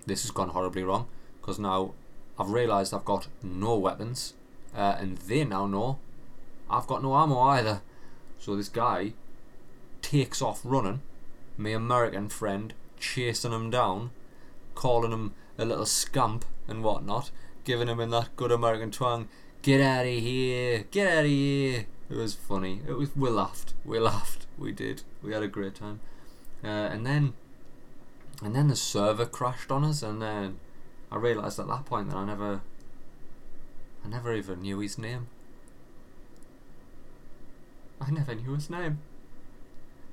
this 0.07 0.23
has 0.23 0.31
gone 0.31 0.51
horribly 0.51 0.83
wrong 0.83 1.07
because 1.41 1.59
now 1.59 1.93
I've 2.39 2.51
realised 2.51 2.95
I've 2.95 3.05
got 3.05 3.29
no 3.43 3.77
weapons, 3.77 4.35
uh, 4.75 4.97
and 4.99 5.19
they 5.19 5.45
now 5.45 5.67
know 5.67 5.99
I've 6.69 6.87
got 6.87 7.03
no 7.03 7.17
ammo 7.17 7.39
either. 7.41 7.83
So 8.39 8.57
this 8.57 8.69
guy 8.69 9.13
takes 10.01 10.41
off 10.41 10.61
running, 10.65 11.03
my 11.57 11.71
American 11.71 12.29
friend 12.29 12.73
chasing 12.99 13.53
him 13.53 13.71
down, 13.71 14.11
calling 14.75 15.13
him 15.13 15.35
a 15.59 15.65
little 15.65 15.87
scamp 15.87 16.45
and 16.67 16.83
whatnot, 16.83 17.31
giving 17.65 17.89
him 17.89 18.01
in 18.01 18.11
that 18.11 18.35
good 18.37 18.53
American 18.53 18.91
twang, 18.91 19.29
"Get 19.63 19.81
out 19.81 20.07
of 20.07 20.13
here! 20.13 20.85
Get 20.91 21.07
out 21.07 21.25
of 21.25 21.31
here!" 21.31 21.87
It 22.09 22.17
was 22.17 22.35
funny. 22.35 22.81
It 22.89 22.93
was. 22.93 23.15
We 23.15 23.29
laughed. 23.31 23.75
We 23.85 23.99
laughed. 24.01 24.47
We 24.59 24.73
did. 24.73 25.03
We 25.23 25.33
had 25.33 25.43
a 25.43 25.49
great 25.49 25.75
time. 25.75 26.01
Uh, 26.65 26.67
and 26.67 27.07
then 27.07 27.35
and 28.43 28.55
then 28.55 28.69
the 28.69 28.77
server 28.77 29.27
crashed 29.27 29.71
on 29.71 29.85
us, 29.85 30.03
and 30.03 30.23
then 30.23 30.59
I 31.11 31.17
realised 31.17 31.59
at 31.59 31.69
that 31.69 31.85
point 31.85 32.11
that 32.11 32.17
I 32.17 32.25
never, 32.25 32.63
I 34.05 34.09
never 34.09 34.35
even 34.35 34.63
knew 34.63 34.79
his 34.79 34.99
name. 34.99 35.29
I 38.01 38.11
never 38.11 38.35
knew 38.35 38.55
his 38.55 38.71
name. 38.71 39.01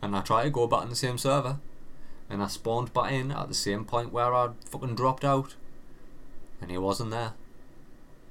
And 0.01 0.15
I 0.15 0.21
tried 0.21 0.43
to 0.43 0.49
go 0.49 0.67
back 0.67 0.83
in 0.83 0.89
the 0.89 0.95
same 0.95 1.17
server, 1.17 1.59
and 2.29 2.43
I 2.43 2.47
spawned 2.47 2.93
back 2.93 3.11
in 3.11 3.31
at 3.31 3.47
the 3.47 3.53
same 3.53 3.85
point 3.85 4.11
where 4.11 4.33
I 4.33 4.49
fucking 4.65 4.95
dropped 4.95 5.23
out, 5.23 5.55
and 6.61 6.69
he 6.69 6.77
wasn't 6.77 7.11
there. 7.11 7.33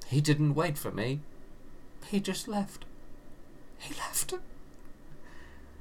He 0.09 0.21
didn't 0.21 0.55
wait 0.55 0.77
for 0.79 0.91
me. 0.91 1.21
He 2.09 2.21
just 2.21 2.47
left. 2.47 2.85
He 3.79 3.95
left. 3.95 4.35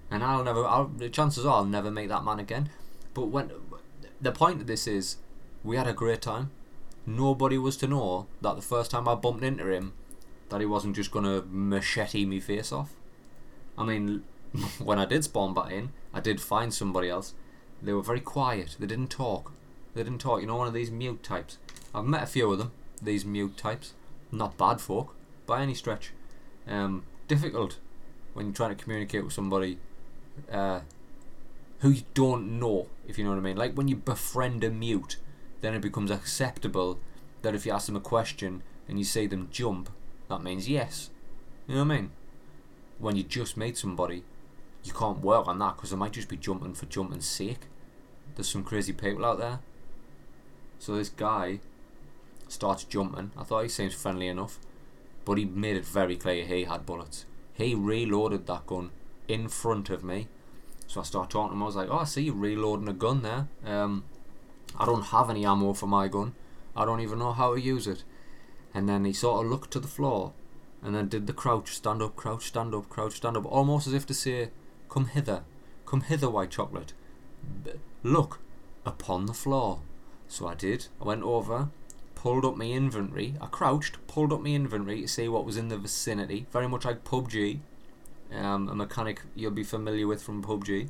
And 0.09 0.23
I'll 0.23 0.43
never. 0.43 0.65
I'll, 0.65 0.91
chances 1.11 1.45
are 1.45 1.57
I'll 1.57 1.65
never 1.65 1.91
meet 1.91 2.07
that 2.07 2.23
man 2.23 2.39
again. 2.39 2.69
But 3.13 3.27
when 3.27 3.51
the 4.21 4.31
point 4.31 4.61
of 4.61 4.67
this 4.67 4.87
is, 4.87 5.17
we 5.63 5.77
had 5.77 5.87
a 5.87 5.93
great 5.93 6.21
time. 6.21 6.51
Nobody 7.05 7.57
was 7.57 7.77
to 7.77 7.87
know 7.87 8.27
that 8.41 8.55
the 8.55 8.61
first 8.61 8.91
time 8.91 9.07
I 9.07 9.15
bumped 9.15 9.43
into 9.43 9.67
him, 9.67 9.93
that 10.49 10.59
he 10.59 10.65
wasn't 10.65 10.95
just 10.95 11.11
gonna 11.11 11.43
machete 11.49 12.25
me 12.25 12.39
face 12.39 12.71
off. 12.71 12.93
I 13.77 13.83
mean, 13.83 14.23
when 14.83 14.99
I 14.99 15.05
did 15.05 15.23
spawn 15.23 15.53
back 15.53 15.71
in, 15.71 15.89
I 16.13 16.19
did 16.19 16.41
find 16.41 16.73
somebody 16.73 17.09
else. 17.09 17.33
They 17.81 17.93
were 17.93 18.01
very 18.01 18.21
quiet. 18.21 18.75
They 18.79 18.87
didn't 18.87 19.09
talk. 19.09 19.51
They 19.93 20.03
didn't 20.03 20.21
talk. 20.21 20.41
You 20.41 20.47
know, 20.47 20.55
one 20.55 20.67
of 20.67 20.73
these 20.73 20.91
mute 20.91 21.23
types. 21.23 21.57
I've 21.93 22.05
met 22.05 22.23
a 22.23 22.27
few 22.27 22.51
of 22.51 22.57
them. 22.57 22.71
These 23.01 23.25
mute 23.25 23.57
types. 23.57 23.93
Not 24.31 24.57
bad 24.57 24.81
folk 24.81 25.15
by 25.45 25.61
any 25.61 25.73
stretch. 25.73 26.11
Um, 26.67 27.03
difficult 27.27 27.77
when 28.33 28.47
you're 28.47 28.55
trying 28.55 28.75
to 28.75 28.83
communicate 28.83 29.23
with 29.23 29.33
somebody 29.33 29.77
uh, 30.51 30.81
who 31.79 31.89
you 31.89 32.03
don't 32.13 32.59
know, 32.59 32.87
if 33.07 33.17
you 33.17 33.23
know 33.23 33.31
what 33.31 33.39
I 33.39 33.41
mean. 33.41 33.57
Like 33.57 33.73
when 33.73 33.87
you 33.87 33.95
befriend 33.95 34.63
a 34.63 34.69
mute, 34.69 35.17
then 35.61 35.73
it 35.73 35.81
becomes 35.81 36.11
acceptable 36.11 36.99
that 37.41 37.55
if 37.55 37.65
you 37.65 37.71
ask 37.71 37.87
them 37.87 37.95
a 37.95 38.01
question 38.01 38.63
and 38.87 38.97
you 38.97 39.05
say 39.05 39.27
them 39.27 39.49
jump, 39.51 39.89
that 40.29 40.43
means 40.43 40.69
yes. 40.69 41.09
You 41.67 41.75
know 41.75 41.85
what 41.85 41.93
I 41.93 41.97
mean? 41.97 42.11
When 42.99 43.15
you 43.15 43.23
just 43.23 43.57
meet 43.57 43.77
somebody, 43.77 44.23
you 44.83 44.93
can't 44.93 45.21
work 45.21 45.47
on 45.47 45.59
that 45.59 45.75
because 45.75 45.89
they 45.89 45.97
might 45.97 46.13
just 46.13 46.29
be 46.29 46.37
jumping 46.37 46.73
for 46.73 46.85
jumping's 46.85 47.27
sake. 47.27 47.67
There's 48.35 48.49
some 48.49 48.63
crazy 48.63 48.93
people 48.93 49.25
out 49.25 49.39
there. 49.39 49.59
So 50.79 50.95
this 50.95 51.09
guy 51.09 51.59
starts 52.47 52.83
jumping. 52.83 53.31
I 53.37 53.43
thought 53.43 53.63
he 53.63 53.69
seems 53.69 53.93
friendly 53.93 54.27
enough, 54.27 54.59
but 55.23 55.37
he 55.37 55.45
made 55.45 55.77
it 55.77 55.85
very 55.85 56.15
clear 56.15 56.45
he 56.45 56.63
had 56.65 56.85
bullets. 56.85 57.25
He 57.53 57.73
reloaded 57.73 58.45
that 58.47 58.67
gun 58.67 58.91
in 59.27 59.47
front 59.47 59.89
of 59.89 60.03
me 60.03 60.27
so 60.87 61.01
I 61.01 61.03
started 61.03 61.31
talking 61.31 61.49
to 61.49 61.55
him. 61.55 61.63
I 61.63 61.65
was 61.65 61.75
like, 61.75 61.89
"Oh, 61.89 61.99
I 61.99 62.03
see 62.05 62.23
you 62.23 62.33
reloading 62.33 62.87
a 62.87 62.93
gun 62.93 63.21
there." 63.21 63.47
Um, 63.65 64.03
I 64.77 64.85
don't 64.85 65.03
have 65.03 65.29
any 65.29 65.45
ammo 65.45 65.73
for 65.73 65.87
my 65.87 66.07
gun. 66.07 66.35
I 66.75 66.85
don't 66.85 67.01
even 67.01 67.19
know 67.19 67.31
how 67.31 67.53
to 67.53 67.61
use 67.61 67.87
it. 67.87 68.03
And 68.73 68.89
then 68.89 69.05
he 69.05 69.13
sort 69.13 69.45
of 69.45 69.51
looked 69.51 69.71
to 69.71 69.79
the 69.79 69.87
floor 69.87 70.33
and 70.83 70.93
then 70.93 71.07
did 71.07 71.27
the 71.27 71.33
crouch, 71.33 71.73
stand 71.73 72.01
up, 72.01 72.15
crouch, 72.15 72.47
stand 72.47 72.75
up, 72.75 72.89
crouch, 72.89 73.15
stand 73.15 73.37
up, 73.37 73.45
almost 73.45 73.87
as 73.87 73.93
if 73.93 74.05
to 74.07 74.13
say, 74.13 74.49
Come 74.89 75.07
hither, 75.07 75.43
come 75.85 76.01
hither, 76.01 76.29
white 76.29 76.51
chocolate. 76.51 76.93
B- 77.63 77.71
look 78.03 78.39
upon 78.85 79.25
the 79.25 79.33
floor. 79.33 79.79
So 80.27 80.47
I 80.47 80.53
did. 80.55 80.87
I 81.01 81.05
went 81.05 81.23
over, 81.23 81.69
pulled 82.13 82.45
up 82.45 82.57
my 82.57 82.65
inventory. 82.65 83.35
I 83.39 83.47
crouched, 83.47 83.97
pulled 84.07 84.33
up 84.33 84.41
my 84.41 84.49
inventory 84.49 85.01
to 85.01 85.07
see 85.07 85.27
what 85.27 85.45
was 85.45 85.57
in 85.57 85.69
the 85.69 85.77
vicinity. 85.77 86.45
Very 86.51 86.67
much 86.67 86.85
like 86.85 87.03
PUBG, 87.03 87.59
um, 88.33 88.69
a 88.69 88.75
mechanic 88.75 89.21
you'll 89.35 89.51
be 89.51 89.63
familiar 89.63 90.07
with 90.07 90.21
from 90.21 90.43
PUBG. 90.43 90.89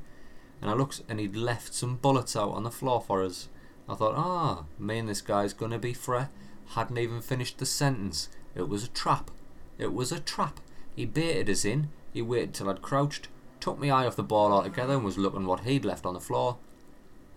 And 0.61 0.69
I 0.69 0.73
looked, 0.73 1.01
and 1.09 1.19
he'd 1.19 1.35
left 1.35 1.73
some 1.73 1.97
bullets 1.97 2.35
out 2.35 2.51
on 2.51 2.63
the 2.63 2.71
floor 2.71 3.01
for 3.01 3.23
us. 3.23 3.49
I 3.87 3.95
thought, 3.95 4.15
ah, 4.15 4.65
me 4.79 4.99
and 4.99 5.09
this 5.09 5.21
guy's 5.21 5.53
gonna 5.53 5.77
be 5.77 5.93
free. 5.93 6.23
Hadn't 6.69 6.97
even 6.97 7.21
finished 7.21 7.57
the 7.57 7.65
sentence. 7.65 8.29
It 8.55 8.67
was 8.67 8.83
a 8.83 8.89
trap. 8.89 9.29
It 9.77 9.93
was 9.93 10.11
a 10.11 10.19
trap. 10.19 10.59
He 10.95 11.05
baited 11.05 11.49
us 11.49 11.65
in. 11.65 11.89
He 12.13 12.21
waited 12.21 12.53
till 12.53 12.69
I'd 12.69 12.81
crouched, 12.81 13.27
took 13.59 13.77
my 13.77 13.89
eye 13.89 14.07
off 14.07 14.15
the 14.15 14.23
ball 14.23 14.53
altogether, 14.53 14.93
and 14.93 15.03
was 15.03 15.17
looking 15.17 15.45
what 15.45 15.61
he'd 15.61 15.83
left 15.83 16.05
on 16.05 16.13
the 16.13 16.21
floor, 16.21 16.57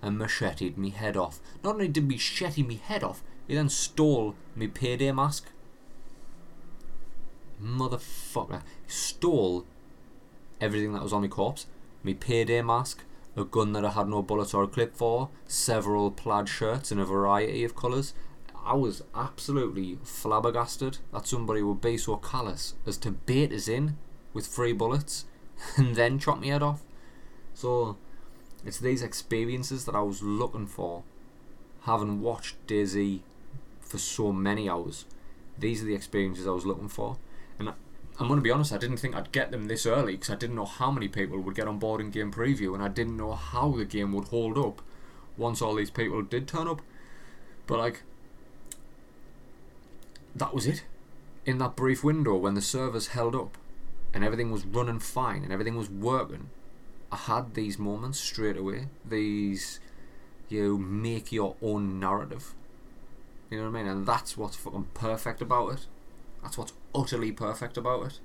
and 0.00 0.16
macheted 0.16 0.78
me 0.78 0.90
head 0.90 1.16
off. 1.16 1.40
Not 1.64 1.74
only 1.74 1.88
did 1.88 2.04
he 2.04 2.08
machete 2.10 2.62
me 2.62 2.76
head 2.76 3.02
off, 3.02 3.22
he 3.48 3.54
then 3.54 3.68
stole 3.68 4.36
me 4.54 4.68
payday 4.68 5.10
mask. 5.10 5.50
Motherfucker. 7.60 8.62
He 8.86 8.92
stole 8.92 9.66
everything 10.60 10.92
that 10.92 11.02
was 11.02 11.12
on 11.12 11.22
my 11.22 11.28
corpse. 11.28 11.66
Me 12.02 12.14
payday 12.14 12.62
mask, 12.62 13.04
a 13.36 13.44
gun 13.44 13.72
that 13.72 13.84
I 13.84 13.90
had 13.90 14.08
no 14.08 14.22
bullets 14.22 14.54
or 14.54 14.64
a 14.64 14.68
clip 14.68 14.94
for, 14.94 15.30
several 15.46 16.10
plaid 16.10 16.48
shirts 16.48 16.92
in 16.92 16.98
a 16.98 17.04
variety 17.04 17.64
of 17.64 17.76
colours. 17.76 18.14
I 18.64 18.74
was 18.74 19.02
absolutely 19.14 19.98
flabbergasted 20.02 20.98
that 21.12 21.26
somebody 21.26 21.62
would 21.62 21.80
be 21.80 21.96
so 21.96 22.16
callous 22.16 22.74
as 22.86 22.98
to 22.98 23.10
bait 23.10 23.52
us 23.52 23.68
in 23.68 23.96
with 24.34 24.46
free 24.46 24.72
bullets 24.72 25.24
and 25.76 25.96
then 25.96 26.18
chop 26.18 26.40
me 26.40 26.48
head 26.48 26.62
off. 26.62 26.82
So 27.54 27.96
it's 28.64 28.78
these 28.78 29.02
experiences 29.02 29.84
that 29.84 29.94
I 29.94 30.02
was 30.02 30.22
looking 30.22 30.66
for, 30.66 31.02
having 31.82 32.20
watched 32.20 32.66
DayZ 32.66 33.20
for 33.80 33.98
so 33.98 34.32
many 34.32 34.68
hours. 34.68 35.06
These 35.58 35.82
are 35.82 35.86
the 35.86 35.94
experiences 35.94 36.46
I 36.46 36.50
was 36.50 36.66
looking 36.66 36.88
for, 36.88 37.16
and 37.58 37.72
I'm 38.18 38.26
going 38.26 38.38
to 38.38 38.42
be 38.42 38.50
honest. 38.50 38.72
I 38.72 38.78
didn't 38.78 38.96
think 38.96 39.14
I'd 39.14 39.30
get 39.30 39.52
them 39.52 39.68
this 39.68 39.86
early 39.86 40.12
because 40.12 40.30
I 40.30 40.34
didn't 40.34 40.56
know 40.56 40.64
how 40.64 40.90
many 40.90 41.06
people 41.06 41.38
would 41.38 41.54
get 41.54 41.68
on 41.68 41.78
board 41.78 42.00
in 42.00 42.10
game 42.10 42.32
preview, 42.32 42.74
and 42.74 42.82
I 42.82 42.88
didn't 42.88 43.16
know 43.16 43.32
how 43.32 43.70
the 43.70 43.84
game 43.84 44.12
would 44.12 44.28
hold 44.28 44.58
up 44.58 44.82
once 45.36 45.62
all 45.62 45.76
these 45.76 45.90
people 45.90 46.22
did 46.22 46.48
turn 46.48 46.66
up. 46.66 46.82
But 47.66 47.78
like, 47.78 48.02
that 50.34 50.52
was 50.52 50.66
it. 50.66 50.84
In 51.46 51.58
that 51.58 51.76
brief 51.76 52.02
window 52.02 52.34
when 52.34 52.54
the 52.54 52.60
servers 52.60 53.08
held 53.08 53.34
up 53.34 53.56
and 54.12 54.24
everything 54.24 54.50
was 54.50 54.66
running 54.66 54.98
fine 54.98 55.44
and 55.44 55.52
everything 55.52 55.76
was 55.76 55.88
working, 55.88 56.50
I 57.12 57.16
had 57.16 57.54
these 57.54 57.78
moments 57.78 58.18
straight 58.18 58.56
away. 58.56 58.88
These, 59.04 59.78
you 60.48 60.62
know, 60.62 60.78
make 60.78 61.30
your 61.30 61.56
own 61.62 62.00
narrative. 62.00 62.54
You 63.48 63.58
know 63.58 63.70
what 63.70 63.78
I 63.78 63.82
mean? 63.82 63.90
And 63.90 64.06
that's 64.06 64.36
what's 64.36 64.56
fucking 64.56 64.88
perfect 64.92 65.40
about 65.40 65.72
it. 65.74 65.86
That's 66.42 66.58
what's 66.58 66.72
utterly 66.94 67.32
perfect 67.32 67.76
about 67.76 68.06
it. 68.06 68.20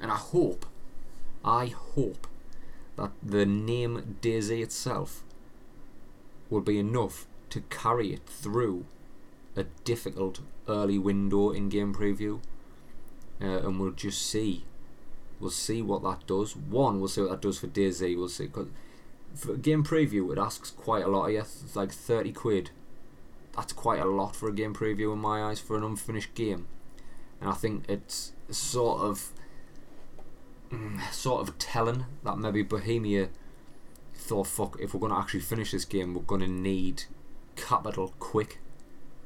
And 0.00 0.10
I 0.10 0.16
hope, 0.16 0.66
I 1.44 1.66
hope 1.66 2.26
that 2.96 3.10
the 3.22 3.46
name 3.46 4.18
DayZ 4.20 4.62
itself 4.62 5.22
will 6.48 6.60
be 6.60 6.78
enough 6.78 7.26
to 7.50 7.60
carry 7.62 8.12
it 8.12 8.26
through 8.26 8.86
a 9.56 9.64
difficult 9.84 10.40
early 10.68 10.98
window 10.98 11.50
in 11.50 11.68
game 11.68 11.94
preview. 11.94 12.40
Uh, 13.40 13.66
and 13.66 13.80
we'll 13.80 13.90
just 13.90 14.26
see. 14.26 14.64
We'll 15.38 15.50
see 15.50 15.82
what 15.82 16.02
that 16.02 16.26
does. 16.26 16.54
One, 16.56 16.98
we'll 16.98 17.08
see 17.08 17.22
what 17.22 17.30
that 17.30 17.42
does 17.42 17.58
for 17.58 17.66
DayZ. 17.66 18.16
We'll 18.16 18.28
see. 18.28 18.48
Cause 18.48 18.68
for 19.34 19.56
game 19.56 19.84
preview, 19.84 20.32
it 20.32 20.38
asks 20.38 20.70
quite 20.70 21.04
a 21.04 21.08
lot 21.08 21.26
of 21.26 21.32
you. 21.32 21.40
It's 21.40 21.76
like 21.76 21.92
30 21.92 22.32
quid 22.32 22.70
that's 23.54 23.72
quite 23.72 24.00
a 24.00 24.06
lot 24.06 24.36
for 24.36 24.48
a 24.48 24.52
game 24.52 24.74
preview 24.74 25.12
in 25.12 25.18
my 25.18 25.42
eyes 25.42 25.60
for 25.60 25.76
an 25.76 25.84
unfinished 25.84 26.34
game, 26.34 26.66
and 27.40 27.50
I 27.50 27.54
think 27.54 27.84
it's 27.88 28.32
sort 28.50 29.00
of 29.00 29.32
mm, 30.70 31.00
sort 31.12 31.48
of 31.48 31.58
telling 31.58 32.06
that 32.24 32.38
maybe 32.38 32.62
Bohemia 32.62 33.28
thought, 34.14 34.46
fuck, 34.46 34.76
if 34.80 34.92
we're 34.92 35.00
going 35.00 35.12
to 35.12 35.18
actually 35.18 35.40
finish 35.40 35.72
this 35.72 35.84
game, 35.84 36.14
we're 36.14 36.22
going 36.22 36.42
to 36.42 36.48
need 36.48 37.04
capital 37.56 38.14
quick. 38.18 38.60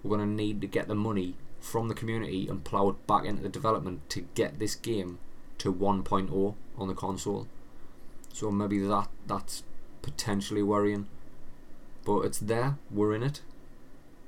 We're 0.03 0.17
going 0.17 0.29
to 0.29 0.35
need 0.35 0.61
to 0.61 0.67
get 0.67 0.89
the 0.89 0.95
money 0.95 1.35
from 1.61 1.89
the 1.89 1.95
community 1.95 2.47
and 2.47 2.63
plough 2.63 2.91
it 2.91 3.07
back 3.07 3.25
into 3.25 3.43
the 3.43 3.49
development 3.49 4.09
to 4.11 4.27
get 4.35 4.59
this 4.59 4.75
game 4.75 5.19
to 5.59 5.73
1.0 5.73 6.55
on 6.77 6.89
the 6.89 6.95
console. 6.95 7.49
So 8.33 8.51
maybe 8.51 8.79
that 8.81 9.09
that's 9.27 9.63
potentially 10.03 10.63
worrying. 10.63 11.09
But 12.05 12.21
it's 12.21 12.39
there, 12.39 12.77
we're 12.91 13.15
in 13.15 13.23
it. 13.23 13.41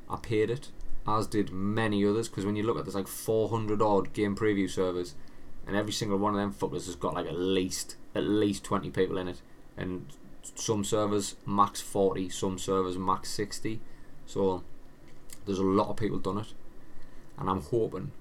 I 0.09 0.17
paid 0.17 0.51
it, 0.51 0.71
as 1.07 1.27
did 1.27 1.53
many 1.53 2.05
others. 2.05 2.29
Because 2.29 2.45
when 2.45 2.57
you 2.57 2.63
look 2.63 2.79
at 2.79 2.85
there's 2.85 2.95
like 2.95 3.09
400 3.09 3.81
odd 3.81 4.13
game 4.13 4.37
preview 4.37 4.69
servers, 4.69 5.15
and 5.67 5.77
every 5.77 5.93
single 5.93 6.19
one 6.19 6.35
of 6.35 6.41
them 6.41 6.53
fuckers 6.53 6.87
has 6.87 6.97
got 6.97 7.15
like 7.15 7.27
at 7.27 7.39
least 7.39 7.97
at 8.15 8.25
least 8.25 8.65
20 8.65 8.91
people 8.91 9.19
in 9.19 9.29
it, 9.29 9.43
and 9.77 10.07
some 10.55 10.85
servers 10.85 11.37
max 11.45 11.81
40, 11.81 12.29
some 12.29 12.59
servers 12.59 12.97
max 12.97 13.31
60. 13.31 13.81
So 14.27 14.63
there's 15.45 15.59
a 15.59 15.65
lot 15.65 15.89
of 15.89 15.97
people 15.97 16.19
done 16.19 16.39
it, 16.39 16.53
and 17.39 17.49
I'm 17.49 17.63
hoping 17.63 18.13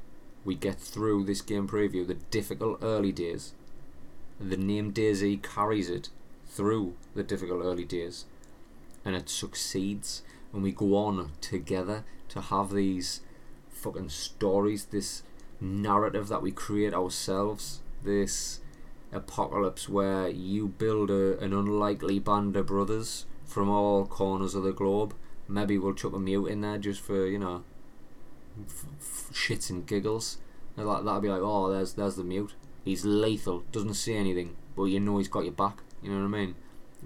we 0.43 0.55
get 0.55 0.79
through 0.79 1.23
this 1.25 1.41
game 1.41 1.67
preview, 1.67 2.05
the 2.05 2.13
difficult 2.13 2.79
early 2.81 3.11
days. 3.11 3.53
The 4.39 4.57
name 4.57 4.91
DayZ 4.91 5.41
carries 5.41 5.89
it 5.89 6.09
through 6.45 6.95
the 7.15 7.23
difficult 7.23 7.63
early 7.63 7.85
days, 7.85 8.25
and 9.03 9.15
it 9.15 9.29
succeeds 9.29 10.21
and 10.55 10.63
we 10.63 10.71
go 10.71 10.95
on 10.95 11.31
together 11.41 12.05
to 12.29 12.41
have 12.41 12.71
these 12.71 13.21
fucking 13.69 14.09
stories, 14.09 14.85
this 14.85 15.21
narrative 15.59 16.29
that 16.29 16.41
we 16.41 16.51
create 16.51 16.93
ourselves, 16.93 17.81
this 18.03 18.61
apocalypse 19.11 19.87
where 19.89 20.27
you 20.29 20.67
build 20.67 21.09
a, 21.11 21.37
an 21.39 21.53
unlikely 21.53 22.19
band 22.19 22.55
of 22.55 22.67
brothers 22.67 23.25
from 23.45 23.69
all 23.69 24.05
corners 24.05 24.55
of 24.55 24.63
the 24.63 24.71
globe. 24.71 25.13
Maybe 25.47 25.77
we'll 25.77 25.93
chuck 25.93 26.13
a 26.13 26.19
mute 26.19 26.47
in 26.47 26.61
there 26.61 26.77
just 26.77 27.01
for 27.01 27.27
you 27.27 27.37
know 27.37 27.63
f- 28.65 28.85
f- 28.99 29.29
shits 29.33 29.69
and 29.69 29.85
giggles. 29.85 30.37
And 30.77 30.87
that 30.87 31.05
that'll 31.05 31.21
be 31.21 31.29
like, 31.29 31.41
oh, 31.41 31.71
there's 31.71 31.93
there's 31.93 32.15
the 32.15 32.23
mute. 32.23 32.53
He's 32.83 33.05
lethal, 33.05 33.63
doesn't 33.71 33.95
say 33.95 34.15
anything, 34.15 34.55
but 34.75 34.85
you 34.85 34.99
know 34.99 35.17
he's 35.17 35.27
got 35.27 35.43
your 35.43 35.53
back. 35.53 35.79
You 36.01 36.11
know 36.11 36.19
what 36.19 36.35
I 36.35 36.45
mean? 36.45 36.55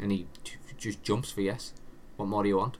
And 0.02 0.12
he 0.12 0.28
t- 0.44 0.54
just 0.78 1.04
jumps 1.04 1.32
for 1.32 1.42
yes. 1.42 1.74
What 2.18 2.28
more 2.28 2.44
do 2.44 2.50
you 2.50 2.58
want? 2.58 2.78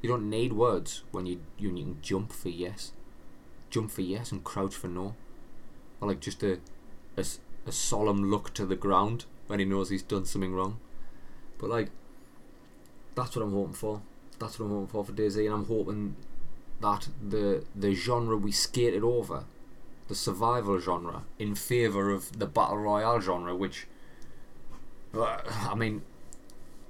You 0.00 0.08
don't 0.08 0.30
need 0.30 0.52
words 0.52 1.02
when 1.10 1.26
you 1.26 1.40
you 1.58 1.70
can 1.70 1.98
jump 2.02 2.32
for 2.32 2.48
yes, 2.48 2.92
jump 3.70 3.90
for 3.90 4.02
yes 4.02 4.30
and 4.30 4.44
crouch 4.44 4.74
for 4.74 4.88
no, 4.88 5.14
or 6.00 6.08
like 6.08 6.20
just 6.20 6.42
a, 6.42 6.60
a 7.16 7.24
a 7.66 7.72
solemn 7.72 8.30
look 8.30 8.54
to 8.54 8.64
the 8.64 8.76
ground 8.76 9.24
when 9.46 9.58
he 9.58 9.64
knows 9.64 9.90
he's 9.90 10.02
done 10.02 10.24
something 10.24 10.54
wrong. 10.54 10.78
But 11.58 11.70
like, 11.70 11.90
that's 13.14 13.34
what 13.34 13.42
I'm 13.42 13.52
hoping 13.52 13.74
for. 13.74 14.02
That's 14.38 14.58
what 14.58 14.66
I'm 14.66 14.72
hoping 14.72 14.86
for 14.88 15.04
for 15.04 15.12
DayZ, 15.12 15.44
and 15.44 15.54
I'm 15.54 15.66
hoping 15.66 16.16
that 16.80 17.08
the 17.20 17.64
the 17.74 17.94
genre 17.94 18.36
we 18.36 18.52
skated 18.52 19.02
over, 19.02 19.44
the 20.06 20.14
survival 20.14 20.78
genre, 20.78 21.24
in 21.38 21.54
favour 21.54 22.10
of 22.10 22.38
the 22.38 22.46
battle 22.46 22.78
royale 22.78 23.20
genre, 23.20 23.54
which, 23.56 23.88
uh, 25.12 25.38
I 25.44 25.74
mean, 25.74 26.02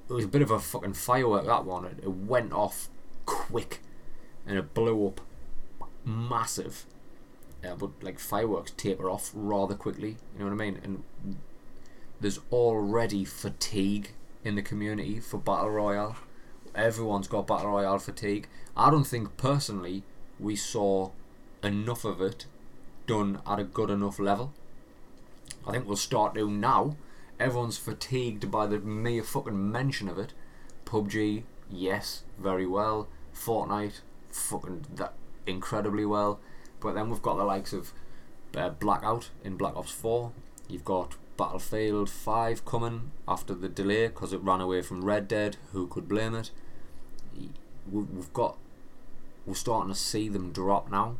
it 0.09 0.12
was 0.12 0.27
a 0.27 0.29
bit 0.29 0.42
of 0.42 0.51
a 0.51 0.59
fucking 0.59 0.92
firework 0.92 1.47
that 1.47 1.64
one. 1.64 1.87
It, 1.87 1.99
it 2.03 2.11
went 2.11 2.53
off 2.53 2.90
quick 3.29 3.81
and 4.47 4.57
it 4.57 4.73
blew 4.73 5.07
up 5.07 5.21
massive. 6.05 6.87
Uh, 7.62 7.75
but 7.75 7.91
like 8.03 8.19
fireworks 8.19 8.71
taper 8.73 9.11
off 9.11 9.31
rather 9.35 9.75
quickly. 9.75 10.17
You 10.35 10.38
know 10.38 10.45
what 10.47 10.53
I 10.53 10.71
mean? 10.71 10.81
And 10.83 11.05
there's 12.21 12.41
already 12.51 13.25
fatigue 13.25 14.12
in 14.45 14.55
the 14.55 14.62
community 14.62 15.21
for 15.21 15.37
battle 15.38 15.71
royale. 15.71 16.17
Everyone's 16.75 17.29
got 17.29 17.47
battle 17.47 17.71
royale 17.73 17.99
fatigue. 17.99 18.49
I 18.77 18.91
don't 18.91 19.07
think 19.07 19.37
personally 19.37 20.05
we 20.41 20.57
saw 20.57 21.11
enough 21.62 22.05
of 22.05 22.23
it 22.23 22.47
done 23.07 23.41
at 23.47 23.59
a 23.59 23.64
good 23.64 23.91
enough 23.91 24.19
level. 24.19 24.53
I 25.67 25.73
think 25.73 25.87
we'll 25.87 25.97
start 25.97 26.35
doing 26.35 26.61
now. 26.61 26.97
Everyone's 27.38 27.79
fatigued 27.79 28.51
by 28.51 28.67
the 28.67 28.79
mere 28.79 29.23
fucking 29.23 29.71
mention 29.71 30.09
of 30.09 30.19
it. 30.19 30.33
PUBG, 30.87 31.43
yes, 31.71 32.23
very 32.38 32.67
well. 32.67 33.09
Fortnite, 33.38 34.01
fucking 34.31 34.87
that 34.96 35.14
incredibly 35.46 36.05
well. 36.05 36.40
But 36.81 36.94
then 36.94 37.11
we've 37.11 37.22
got 37.22 37.37
the 37.37 37.44
likes 37.44 37.72
of 37.72 37.92
uh, 38.57 38.70
Blackout 38.70 39.31
in 39.44 39.57
Black 39.57 39.77
Ops 39.77 39.90
4. 39.92 40.33
You've 40.68 40.85
got 40.85 41.16
Battlefield 41.37 42.11
5 42.11 42.64
coming 42.64 43.11
after 43.27 43.55
the 43.55 43.68
delay 43.68 44.09
because 44.09 44.33
it 44.33 44.42
ran 44.42 44.61
away 44.61 44.83
from 44.83 45.05
Red 45.05 45.29
Dead. 45.29 45.57
Who 45.72 45.87
could 45.87 46.09
blame 46.09 46.35
it? 46.35 46.51
we- 47.90 48.03
we've 48.03 48.33
got 48.33 48.59
we're 49.46 49.55
starting 49.55 49.92
to 49.92 49.98
see 49.98 50.29
them 50.29 50.53
drop 50.53 50.90
now, 50.90 51.16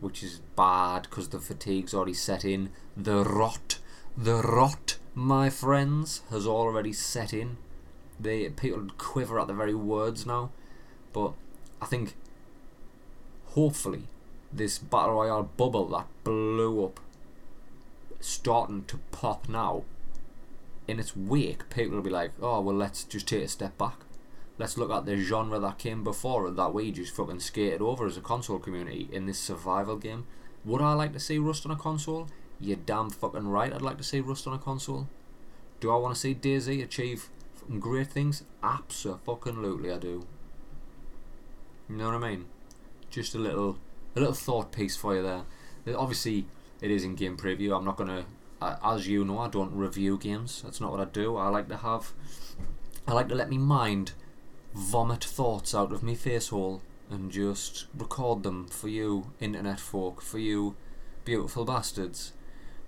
which 0.00 0.22
is 0.22 0.40
bad 0.54 1.02
because 1.02 1.28
the 1.30 1.40
fatigue's 1.40 1.92
already 1.92 2.14
set 2.14 2.44
in. 2.44 2.70
The 2.96 3.24
rot, 3.24 3.80
the 4.16 4.40
rot, 4.40 4.98
my 5.16 5.50
friends, 5.50 6.22
has 6.30 6.46
already 6.46 6.92
set 6.92 7.32
in. 7.34 7.56
The 8.20 8.50
people 8.50 8.86
quiver 8.98 9.40
at 9.40 9.48
the 9.48 9.52
very 9.52 9.74
words 9.74 10.24
now, 10.24 10.50
but 11.12 11.32
I 11.82 11.84
think 11.84 12.14
hopefully 13.48 14.04
this 14.50 14.78
battle 14.78 15.16
royale 15.16 15.42
bubble 15.42 15.88
that 15.88 16.06
blew 16.24 16.84
up, 16.84 17.00
starting 18.20 18.84
to 18.84 18.98
pop 19.10 19.48
now. 19.48 19.84
In 20.88 20.98
its 20.98 21.16
wake, 21.16 21.68
people 21.68 21.96
will 21.96 22.02
be 22.02 22.10
like, 22.10 22.32
"Oh 22.40 22.60
well, 22.60 22.74
let's 22.74 23.04
just 23.04 23.28
take 23.28 23.44
a 23.44 23.48
step 23.48 23.76
back." 23.76 23.98
let's 24.58 24.78
look 24.78 24.92
at 24.92 25.06
the 25.06 25.16
genre 25.16 25.58
that 25.58 25.78
came 25.78 26.04
before 26.04 26.46
and 26.46 26.56
that 26.56 26.72
we 26.72 26.92
just 26.92 27.16
fucking 27.16 27.40
skated 27.40 27.82
over 27.82 28.06
as 28.06 28.16
a 28.16 28.20
console 28.20 28.60
community 28.60 29.08
in 29.10 29.26
this 29.26 29.38
survival 29.38 29.96
game. 29.96 30.24
Would 30.64 30.80
I 30.80 30.92
like 30.92 31.12
to 31.14 31.18
see 31.18 31.38
Rust 31.38 31.66
on 31.66 31.72
a 31.72 31.76
console? 31.76 32.28
You're 32.60 32.76
damn 32.76 33.10
fucking 33.10 33.48
right 33.48 33.72
I'd 33.72 33.82
like 33.82 33.98
to 33.98 34.04
see 34.04 34.20
Rust 34.20 34.46
on 34.46 34.54
a 34.54 34.58
console. 34.58 35.08
Do 35.80 35.90
I 35.90 35.96
want 35.96 36.14
to 36.14 36.20
see 36.20 36.34
DayZ 36.34 36.80
achieve 36.82 37.28
great 37.80 38.06
things? 38.06 38.44
Absolutely 38.62 39.90
I 39.90 39.98
do. 39.98 40.26
You 41.92 41.98
know 41.98 42.06
what 42.06 42.24
I 42.24 42.30
mean? 42.30 42.46
Just 43.10 43.34
a 43.34 43.38
little 43.38 43.76
a 44.16 44.20
little 44.20 44.34
thought 44.34 44.72
piece 44.72 44.96
for 44.96 45.14
you 45.14 45.22
there. 45.22 45.42
Obviously 45.94 46.46
it 46.80 46.90
is 46.90 47.04
in 47.04 47.16
game 47.16 47.36
preview. 47.36 47.76
I'm 47.76 47.84
not 47.84 47.98
gonna 47.98 48.24
as 48.82 49.06
you 49.06 49.26
know, 49.26 49.40
I 49.40 49.48
don't 49.48 49.76
review 49.76 50.16
games. 50.16 50.62
That's 50.62 50.80
not 50.80 50.90
what 50.90 51.02
I 51.02 51.04
do. 51.04 51.36
I 51.36 51.48
like 51.48 51.68
to 51.68 51.76
have 51.76 52.14
I 53.06 53.12
like 53.12 53.28
to 53.28 53.34
let 53.34 53.50
me 53.50 53.58
mind 53.58 54.12
vomit 54.74 55.22
thoughts 55.22 55.74
out 55.74 55.92
of 55.92 56.02
me 56.02 56.14
face 56.14 56.48
hole 56.48 56.80
and 57.10 57.30
just 57.30 57.84
record 57.94 58.42
them 58.42 58.68
for 58.68 58.88
you, 58.88 59.26
internet 59.38 59.78
folk, 59.78 60.22
for 60.22 60.38
you, 60.38 60.76
beautiful 61.26 61.66
bastards. 61.66 62.32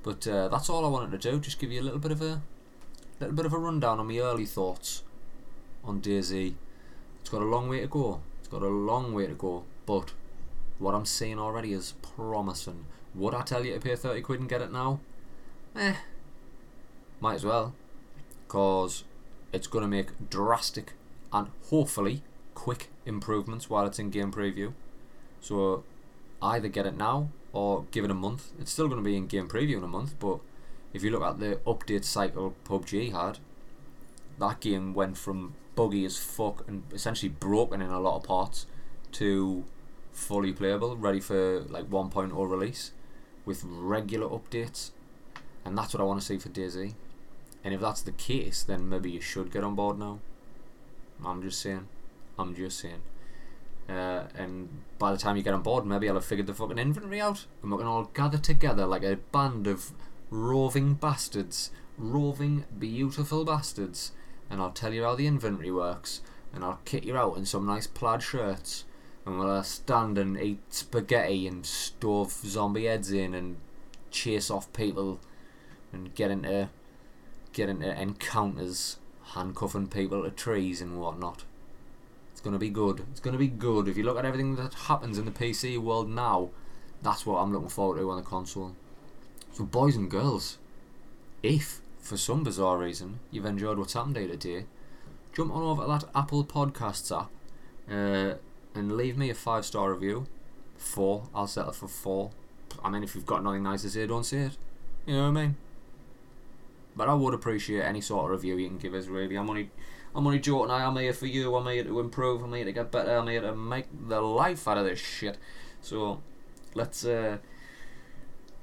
But 0.03 0.27
uh, 0.27 0.49
that's 0.49 0.71
all 0.71 0.87
I 0.87 0.89
wanted 0.89 1.21
to 1.21 1.31
do. 1.31 1.41
Just 1.41 1.59
give 1.59 1.71
you 1.71 1.83
a 1.83 1.85
little 1.85 1.99
bit 1.99 2.11
of 2.13 2.23
a 2.23 2.41
little 3.21 3.37
bit 3.37 3.45
of 3.45 3.53
a 3.53 3.59
rundown 3.59 4.01
on 4.01 4.09
my 4.09 4.17
early 4.17 4.47
thoughts 4.47 5.03
on 5.85 6.01
DayZ. 6.01 6.55
It's 7.21 7.29
got 7.29 7.43
a 7.43 7.45
long 7.45 7.69
way 7.69 7.81
to 7.81 7.87
go. 7.87 8.23
Got 8.55 8.63
a 8.63 8.69
long 8.69 9.13
way 9.13 9.27
to 9.27 9.35
go. 9.35 9.65
But 9.85 10.13
what 10.79 10.95
I'm 10.95 11.07
seeing 11.07 11.41
already 11.41 11.73
is 11.73 11.95
promising. 12.03 12.87
Would 13.17 13.35
I 13.35 13.43
tell 13.43 13.65
you 13.65 13.75
to 13.75 13.81
pay 13.81 13.97
30 13.97 14.21
quid 14.21 14.39
and 14.39 14.49
get 14.49 14.63
it 14.63 14.71
now? 14.71 15.01
Eh. 15.75 15.95
Might 17.19 17.35
as 17.35 17.45
well. 17.45 17.75
Because 18.47 19.03
it's 19.53 19.67
going 19.67 19.83
to 19.83 19.89
make 19.89 20.31
drastic 20.31 20.93
and 21.33 21.49
hopefully 21.69 22.23
quick 22.55 22.91
improvements 23.05 23.69
while 23.69 23.87
it's 23.87 23.99
in 23.99 24.11
game 24.11 24.31
preview. 24.31 24.73
So 25.41 25.83
either 26.41 26.69
get 26.69 26.87
it 26.87 26.97
now 26.97 27.31
or 27.53 27.87
give 27.91 28.05
it 28.05 28.11
a 28.13 28.15
month. 28.15 28.53
It's 28.61 28.71
still 28.71 28.87
going 28.87 29.03
to 29.03 29.05
be 29.05 29.17
in 29.17 29.27
game 29.27 29.49
preview 29.49 29.79
in 29.79 29.83
a 29.83 29.89
month, 29.89 30.15
but 30.21 30.39
if 30.93 31.03
you 31.03 31.11
look 31.11 31.25
at 31.25 31.41
the 31.41 31.57
update 31.67 32.05
cycle 32.05 32.55
PUBG 32.65 33.11
had, 33.11 33.41
that 34.39 34.61
game 34.61 34.95
went 34.95 35.17
from 35.17 35.55
buggy 35.75 36.05
as 36.05 36.19
fuck 36.19 36.67
and 36.69 36.85
essentially 36.93 37.29
broken 37.29 37.83
in 37.83 37.91
a 37.91 38.01
lot 38.01 38.17
of 38.17 38.25
parts 38.25 38.67
to 39.13 39.65
fully 40.13 40.53
playable, 40.53 40.97
ready 40.97 41.21
for 41.21 41.61
like 41.63 41.91
1.0 41.91 42.51
release 42.51 42.93
with 43.45 43.65
regular 43.65 44.29
updates. 44.29 44.91
And 45.65 45.77
that's 45.77 45.95
what 45.95 46.01
I 46.01 46.05
want 46.05 46.21
to 46.21 46.27
see 46.27 46.39
for 46.39 46.49
DayZ. 46.49 46.95
And 47.63 47.75
if 47.75 47.81
that's 47.81 48.03
the 48.03 48.13
case, 48.13 48.63
then 48.63 48.89
maybe 48.89 49.11
you 49.11 49.21
should 49.21 49.51
get 49.51 49.65
on 49.65 49.75
board 49.75 49.99
now. 49.99 50.21
I'm 51.25 51.43
just 51.43 51.61
saying. 51.61 51.89
I'm 52.39 52.55
just 52.55 52.79
saying. 52.79 53.03
Uh, 53.89 54.25
and 54.35 54.69
by 54.99 55.13
the 55.13 55.19
time 55.19 55.37
you 55.37 55.43
get 55.43 55.55
on 55.55 55.63
board, 55.63 55.85
maybe 55.85 56.09
I'll 56.09 56.15
have 56.15 56.25
figured 56.25 56.47
the 56.47 56.55
fucking 56.55 56.79
inventory 56.79 57.21
out, 57.21 57.47
and 57.63 57.71
we 57.71 57.79
can 57.79 57.87
all 57.87 58.05
gather 58.15 58.39
together 58.39 58.87
like 58.87 59.03
a 59.03 59.17
band 59.17 59.67
of 59.67 59.93
roving 60.31 60.95
bastards, 60.95 61.71
roving 61.99 62.65
beautiful 62.79 63.45
bastards, 63.45 64.13
and 64.51 64.61
I'll 64.61 64.71
tell 64.71 64.93
you 64.93 65.05
how 65.05 65.15
the 65.15 65.27
inventory 65.27 65.71
works, 65.71 66.21
and 66.53 66.65
I'll 66.65 66.81
kit 66.85 67.05
you 67.05 67.17
out 67.17 67.37
in 67.37 67.47
some 67.47 67.67
nice 67.67 67.87
plaid 67.87 68.23
shirts, 68.23 68.85
and 69.27 69.39
we'll 69.39 69.63
stand 69.63 70.19
and 70.19 70.39
eat 70.39 70.61
spaghetti 70.71 71.47
and 71.47 71.65
stove 71.65 72.33
zombie 72.33 72.85
heads 72.85 73.11
in 73.11 73.35
and 73.35 73.57
chase 74.11 74.51
off 74.51 74.73
people 74.73 75.21
and 75.93 76.15
get 76.15 76.31
into 76.31 76.69
get 77.53 77.69
into 77.69 78.01
encounters 78.01 78.97
handcuffing 79.35 79.89
people 79.89 80.23
to 80.23 80.31
trees 80.31 80.81
and 80.81 81.01
whatnot. 81.01 81.45
It's 82.33 82.41
to 82.41 82.59
be 82.59 82.69
good. 82.71 83.05
It's 83.13 83.21
to 83.21 83.33
be 83.39 83.49
good. 83.49 83.89
If 83.89 83.97
you 83.97 84.03
look 84.03 84.19
at 84.19 84.25
everything 84.25 84.57
that 84.57 84.75
happens 84.75 85.19
in 85.19 85.25
the 85.25 85.31
PC 85.31 85.79
world 85.79 86.11
now, 86.11 86.51
that's 87.03 87.25
what 87.25 87.39
I'm 87.39 87.53
looking 87.53 87.69
forward 87.69 87.99
to 87.99 88.11
on 88.11 88.17
the 88.17 88.23
console. 88.23 88.75
So, 89.53 89.65
boys 89.65 89.95
and 89.95 90.11
girls, 90.11 90.59
if 91.43 91.81
for 92.05 92.19
some 92.19 92.45
bizarre 92.45 92.77
reason 92.77 93.19
you've 93.31 93.47
enjoyed 93.47 93.79
what's 93.79 93.95
happened 93.95 94.17
here 94.17 94.29
today, 94.29 94.67
jump 95.33 95.53
on 95.53 95.63
over 95.63 95.83
to 95.83 95.89
that 95.89 96.05
Apple 96.15 96.45
Podcasts 96.45 97.11
app 97.11 97.31
uh, 97.91 98.35
and 98.75 98.97
leave 98.97 99.17
me 99.17 99.31
a 99.31 99.35
five 99.35 99.65
star 99.65 99.93
review. 99.93 100.27
Four, 100.77 101.29
I'll 101.35 101.47
settle 101.47 101.73
for 101.73 101.89
four. 101.89 102.31
I 102.85 102.91
mean, 102.91 103.03
if 103.03 103.15
you've 103.15 103.25
got 103.25 103.43
nothing 103.43 103.63
nice 103.63 103.83
to 103.83 103.91
say, 103.91 104.07
don't 104.07 104.25
say 104.25 104.39
it. 104.39 104.59
You 105.07 105.15
know 105.15 105.31
what 105.31 105.39
I 105.39 105.43
mean? 105.43 105.57
But 106.95 107.09
I 107.09 107.15
would 107.15 107.33
appreciate 107.33 107.83
any 107.83 108.03
sort 108.03 108.27
of 108.27 108.31
review 108.33 108.59
you 108.59 108.69
can 108.69 108.79
give 108.79 108.93
us. 108.93 109.07
Really, 109.07 109.37
I'm 109.37 109.49
only, 109.49 109.71
I'm 110.15 110.27
only 110.27 110.41
joking. 110.41 110.71
I 110.71 110.85
am 110.85 110.97
here 110.97 111.13
for 111.15 111.27
you. 111.27 111.57
I'm 111.57 111.67
here 111.73 111.85
to 111.85 112.01
improve. 112.01 112.43
I'm 112.43 112.53
here 112.53 112.67
to 112.67 112.73
get 112.73 112.91
better. 112.91 113.17
I'm 113.17 113.29
here 113.29 113.41
to 113.41 113.55
make 113.55 113.87
the 114.09 114.21
life 114.21 114.69
out 114.69 114.79
of 114.79 114.85
this 114.85 114.99
shit. 114.99 115.39
So, 115.81 116.21
let's 116.75 117.05
uh, 117.05 117.39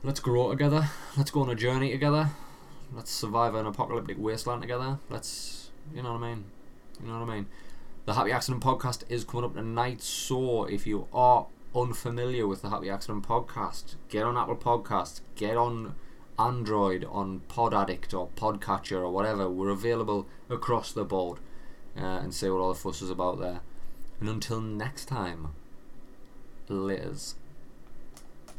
let's 0.04 0.20
grow 0.20 0.52
together. 0.52 0.90
Let's 1.18 1.32
go 1.32 1.42
on 1.42 1.50
a 1.50 1.56
journey 1.56 1.92
together. 1.92 2.30
Let's 2.94 3.12
survive 3.12 3.56
an 3.56 3.66
apocalyptic 3.66 4.18
wasteland 4.20 4.62
together. 4.62 5.00
Let's, 5.10 5.72
you 5.94 6.04
know 6.04 6.14
what 6.14 6.24
I 6.24 6.34
mean. 6.34 6.46
You 7.02 7.08
know 7.08 7.20
what 7.20 7.30
I 7.30 7.36
mean. 7.36 7.48
The 8.06 8.16
Happy 8.16 8.32
Accident 8.32 8.64
podcast 8.64 9.04
is 9.08 9.24
coming 9.24 9.46
up 9.46 9.56
tonight. 9.56 10.02
So 10.02 10.66
if 10.66 10.86
you 10.86 11.08
are 11.14 11.48
unfamiliar 11.74 12.48
with 12.48 12.62
the 12.62 12.70
Happy 12.70 12.90
Accident 12.90 13.26
podcast, 13.26 13.96
get 14.10 14.24
on 14.24 14.38
Apple 14.38 14.58
Podcasts. 14.58 15.22
Get 15.36 15.56
on 15.56 15.96
Android, 16.38 17.06
on 17.10 17.42
Pod 17.48 17.74
Addict 17.74 18.14
or 18.14 18.28
Podcatcher 18.36 19.00
or 19.02 19.12
whatever. 19.12 19.50
We're 19.50 19.70
available 19.70 20.28
across 20.50 20.92
the 20.92 21.06
board 21.06 21.40
uh, 21.96 22.02
and 22.02 22.34
see 22.34 22.50
what 22.50 22.60
all 22.60 22.74
the 22.74 22.80
fuss 22.80 23.02
is 23.02 23.10
about 23.10 23.40
there. 23.40 23.62
And 24.20 24.28
until 24.28 24.60
next 24.60 25.06
time, 25.06 25.50
Liz. 26.68 27.36